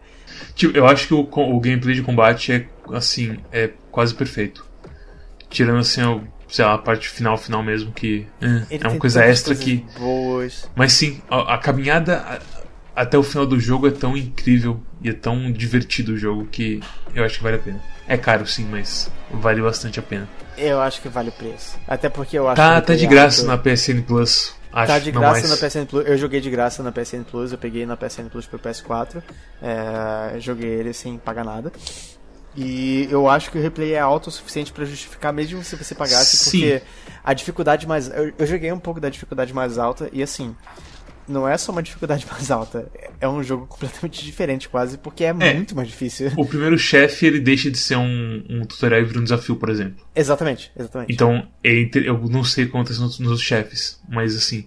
Tipo, 0.54 0.76
eu 0.76 0.86
acho 0.86 1.06
que 1.06 1.14
o, 1.14 1.20
o 1.20 1.60
gameplay 1.60 1.94
de 1.94 2.02
combate 2.02 2.52
é 2.52 2.66
assim, 2.92 3.38
é 3.52 3.70
quase 3.90 4.14
perfeito. 4.14 4.66
Tirando 5.48 5.78
assim, 5.78 6.02
o, 6.02 6.22
sei 6.48 6.64
lá, 6.64 6.74
a 6.74 6.78
parte 6.78 7.08
final 7.08 7.36
final 7.38 7.62
mesmo 7.62 7.92
que 7.92 8.26
é, 8.70 8.76
é 8.82 8.88
uma 8.88 8.98
coisa 8.98 9.24
extra 9.24 9.54
que 9.54 9.84
Boas. 9.98 10.68
Mas 10.74 10.92
sim, 10.92 11.22
a, 11.30 11.54
a 11.54 11.58
caminhada 11.58 12.18
a- 12.18 12.40
até 12.94 13.18
o 13.18 13.22
final 13.22 13.46
do 13.46 13.58
jogo 13.58 13.86
é 13.88 13.90
tão 13.90 14.16
incrível 14.16 14.80
e 15.02 15.08
é 15.08 15.12
tão 15.12 15.50
divertido 15.52 16.12
o 16.12 16.16
jogo 16.16 16.46
que 16.46 16.80
eu 17.14 17.24
acho 17.24 17.38
que 17.38 17.42
vale 17.42 17.56
a 17.56 17.60
pena. 17.60 17.80
É 18.06 18.16
caro 18.16 18.46
sim, 18.46 18.66
mas 18.70 19.10
vale 19.30 19.62
bastante 19.62 19.98
a 19.98 20.02
pena. 20.02 20.28
Eu 20.56 20.80
acho 20.80 21.00
que 21.00 21.08
vale 21.08 21.30
o 21.30 21.32
preço. 21.32 21.76
Até 21.88 22.08
porque 22.08 22.38
eu 22.38 22.46
acho 22.48 22.56
Tá, 22.56 22.80
que 22.80 22.86
tá 22.88 22.94
de 22.94 23.04
é 23.04 23.08
graça 23.08 23.44
na 23.44 23.56
PSN 23.58 24.02
Plus. 24.06 24.54
Acho, 24.72 24.92
Tá 24.92 24.98
de 24.98 25.10
graça 25.12 25.48
na 25.48 25.56
PSN 25.56 25.86
Plus. 25.86 26.06
Eu 26.06 26.18
joguei 26.18 26.40
de 26.40 26.50
graça 26.50 26.82
na 26.82 26.92
PSN 26.92 27.22
Plus. 27.28 27.52
Eu 27.52 27.58
peguei 27.58 27.86
na 27.86 27.96
PSN 27.96 28.28
Plus 28.30 28.46
pro 28.46 28.58
PS4. 28.58 29.22
É, 29.62 30.38
joguei 30.40 30.68
ele 30.68 30.92
sem 30.92 31.16
pagar 31.16 31.44
nada. 31.44 31.72
E 32.56 33.08
eu 33.10 33.28
acho 33.28 33.50
que 33.50 33.58
o 33.58 33.62
replay 33.62 33.94
é 33.94 34.00
alto 34.00 34.28
o 34.28 34.30
suficiente 34.30 34.72
pra 34.72 34.84
justificar, 34.84 35.32
mesmo 35.32 35.62
se 35.64 35.74
você 35.74 35.92
pagasse, 35.94 36.36
Sim. 36.36 36.50
porque 36.60 36.82
a 37.24 37.34
dificuldade 37.34 37.86
mais. 37.86 38.08
Eu, 38.08 38.32
eu 38.38 38.46
joguei 38.46 38.70
um 38.70 38.78
pouco 38.78 39.00
da 39.00 39.08
dificuldade 39.08 39.52
mais 39.52 39.76
alta 39.78 40.08
e 40.12 40.22
assim. 40.22 40.54
Não 41.26 41.48
é 41.48 41.56
só 41.56 41.72
uma 41.72 41.82
dificuldade 41.82 42.26
mais 42.30 42.50
alta, 42.50 42.86
é 43.20 43.28
um 43.28 43.42
jogo 43.42 43.66
completamente 43.66 44.24
diferente, 44.24 44.68
quase, 44.68 44.98
porque 44.98 45.24
é, 45.24 45.32
muito 45.32 45.74
mais 45.74 45.88
difícil. 45.88 46.30
O 46.36 46.44
primeiro 46.44 46.78
chefe 46.78 47.26
ele 47.26 47.40
deixa 47.40 47.70
de 47.70 47.78
ser 47.78 47.96
um, 47.96 48.44
um 48.48 48.64
tutorial 48.64 49.00
e 49.00 49.04
vira 49.04 49.20
um 49.20 49.24
desafio, 49.24 49.56
por 49.56 49.68
exemplo. 49.70 50.04
Exatamente, 50.14 50.70
exatamente. 50.78 51.12
Então, 51.12 51.46
é 51.62 51.88
eu 51.94 52.18
não 52.28 52.44
sei 52.44 52.64
o 52.64 52.66
que 52.68 52.72
acontece 52.76 53.00
nos, 53.00 53.18
nos 53.18 53.28
outros 53.30 53.46
chefes, 53.46 54.00
mas 54.08 54.36
assim, 54.36 54.66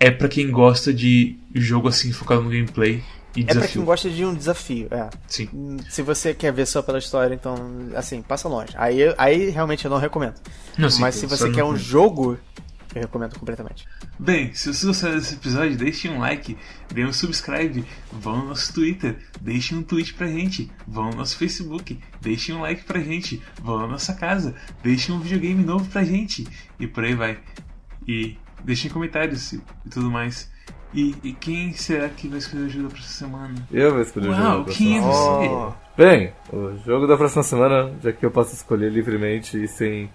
é 0.00 0.10
pra 0.10 0.28
quem 0.28 0.50
gosta 0.50 0.92
de 0.92 1.36
jogo 1.54 1.86
assim, 1.88 2.12
focado 2.12 2.42
no 2.42 2.50
gameplay 2.50 3.02
e 3.36 3.42
é 3.42 3.44
pra 3.44 3.54
desafio. 3.54 3.72
quem 3.80 3.84
gosta 3.84 4.10
de 4.10 4.24
um 4.24 4.34
desafio, 4.34 4.88
é. 4.90 5.08
Sim. 5.26 5.76
Se 5.88 6.02
você 6.02 6.34
quer 6.34 6.52
ver 6.52 6.66
só 6.66 6.82
pela 6.82 6.98
história, 6.98 7.34
então, 7.34 7.54
assim, 7.94 8.20
passa 8.20 8.48
longe. 8.48 8.72
Aí, 8.76 8.98
aí 9.16 9.48
realmente 9.50 9.84
eu 9.84 9.90
não 9.90 9.98
recomendo. 9.98 10.34
Não, 10.76 10.90
sim, 10.90 11.00
Mas 11.00 11.14
se 11.14 11.26
você 11.26 11.44
não- 11.44 11.52
quer 11.52 11.64
um 11.64 11.76
jogo, 11.76 12.38
eu 12.94 13.02
recomendo 13.02 13.38
completamente. 13.38 13.86
Bem, 14.18 14.52
se 14.54 14.72
você 14.72 14.86
gostou 14.86 15.12
desse 15.12 15.34
episódio, 15.34 15.76
deixe 15.76 16.08
um 16.08 16.18
like, 16.18 16.56
dê 16.92 17.04
um 17.04 17.12
subscribe, 17.12 17.84
vão 18.12 18.38
no 18.38 18.48
nosso 18.48 18.72
Twitter, 18.72 19.16
deixe 19.40 19.74
um 19.74 19.82
tweet 19.82 20.14
pra 20.14 20.26
gente, 20.26 20.70
vão 20.86 21.10
no 21.10 21.16
nosso 21.16 21.36
Facebook, 21.36 21.98
deixe 22.20 22.52
um 22.52 22.60
like 22.60 22.84
pra 22.84 23.00
gente, 23.00 23.42
vão 23.60 23.78
na 23.78 23.86
nossa 23.86 24.14
casa, 24.14 24.54
deixe 24.82 25.10
um 25.10 25.20
videogame 25.20 25.64
novo 25.64 25.88
pra 25.90 26.04
gente, 26.04 26.46
e 26.78 26.86
por 26.86 27.04
aí 27.04 27.14
vai. 27.14 27.38
E 28.06 28.36
deixem 28.64 28.90
comentários 28.90 29.52
e, 29.52 29.62
e 29.86 29.88
tudo 29.88 30.10
mais. 30.10 30.50
E, 30.94 31.14
e 31.22 31.32
quem 31.32 31.72
será 31.72 32.08
que 32.10 32.28
vai 32.28 32.38
escolher 32.38 32.64
o 32.64 32.68
jogo 32.68 32.84
da 32.88 32.90
próxima 32.90 33.28
semana? 33.28 33.54
Eu 33.72 33.92
vou 33.92 34.02
escolher 34.02 34.28
o 34.28 34.34
jogo. 34.34 34.46
Uau, 34.46 34.64
da 34.64 34.72
quem 34.72 34.98
é 34.98 35.00
próxima 35.00 35.38
você? 35.38 35.48
Oh. 35.48 35.72
Bem, 35.96 36.32
o 36.52 36.76
jogo 36.84 37.06
da 37.06 37.16
próxima 37.16 37.42
semana, 37.42 37.94
já 38.02 38.12
que 38.12 38.24
eu 38.24 38.30
posso 38.30 38.54
escolher 38.54 38.90
livremente 38.90 39.62
e 39.62 39.66
sem, 39.66 40.10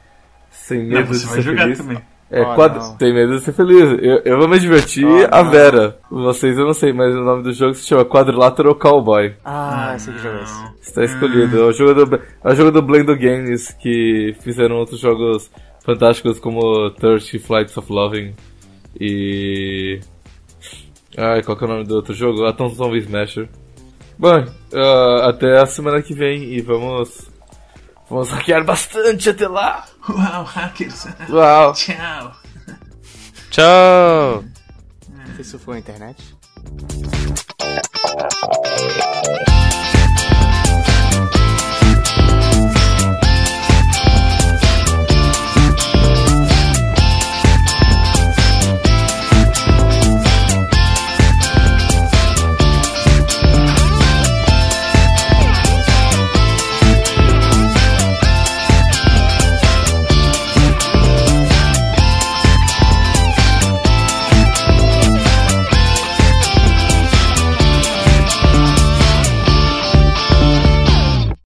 sem 0.52 0.84
Não, 0.88 0.98
medo 0.98 1.08
você 1.08 1.22
de 1.22 1.26
vai 1.26 1.36
ser 1.36 1.42
jogar 1.42 1.64
feliz. 1.64 1.78
também. 1.80 2.02
É, 2.30 2.42
Oh. 2.44 2.98
Tem 2.98 3.14
medo 3.14 3.38
de 3.38 3.42
ser 3.44 3.54
feliz. 3.54 3.84
Eu, 4.02 4.22
eu 4.26 4.38
vou 4.38 4.48
me 4.50 4.60
divertir, 4.60 5.06
Oh, 5.06 5.28
a 5.32 5.44
não. 5.44 5.50
Vera. 5.52 5.98
Vocês 6.12 6.58
eu 6.58 6.66
não 6.66 6.74
sei, 6.74 6.92
mas 6.92 7.16
o 7.16 7.24
nome 7.24 7.44
do 7.44 7.54
jogo 7.54 7.74
se 7.74 7.86
chama 7.88 8.04
Quadrilateral 8.04 8.76
Cowboy. 8.76 9.34
Ah, 9.46 9.94
esse 9.96 10.12
que 10.12 10.18
jogo 10.20 10.38
é 10.38 10.44
esse. 10.44 10.64
Está 10.82 11.04
escolhido. 11.06 11.58
É 11.58 11.64
o 11.64 11.72
jogo 11.72 12.06
do, 12.06 12.16
é 12.44 12.52
o 12.52 12.56
jogo 12.56 12.72
do 12.72 12.82
Blendo 12.82 13.16
Games 13.18 13.72
que 13.82 14.36
fizeram 14.42 14.76
outros 14.76 15.00
jogos 15.00 15.50
fantásticos 15.86 16.38
como 16.40 16.90
Thirsty 16.92 17.40
Flights 17.40 17.78
of 17.78 17.92
Loving 17.92 18.34
e. 19.00 20.00
Ai, 21.18 21.42
qual 21.44 21.58
que 21.58 21.64
é 21.64 21.68
o 21.68 21.70
nome 21.72 21.86
do 21.86 21.96
outro 21.96 22.14
jogo? 22.14 22.46
Atom 22.46 22.70
Zombie 22.70 23.00
Smasher. 23.00 23.48
Bom, 24.20 24.44
ah, 24.74 25.30
até 25.30 25.60
a 25.62 25.66
semana 25.66 26.02
que 26.02 26.14
vem 26.14 26.44
e 26.54 26.62
vamos. 26.62 27.30
Vamos 28.10 28.30
hackear 28.30 28.64
bastante 28.64 29.30
até 29.30 29.48
lá! 29.48 29.86
Uau, 30.08 30.44
hackers. 30.44 31.08
Uau! 31.30 31.74
Tchau. 31.74 32.36
Tchau! 33.50 34.44
Sei 35.36 35.44
se 35.44 35.58
foi 35.58 35.76
a 35.76 35.80
internet. 35.80 36.38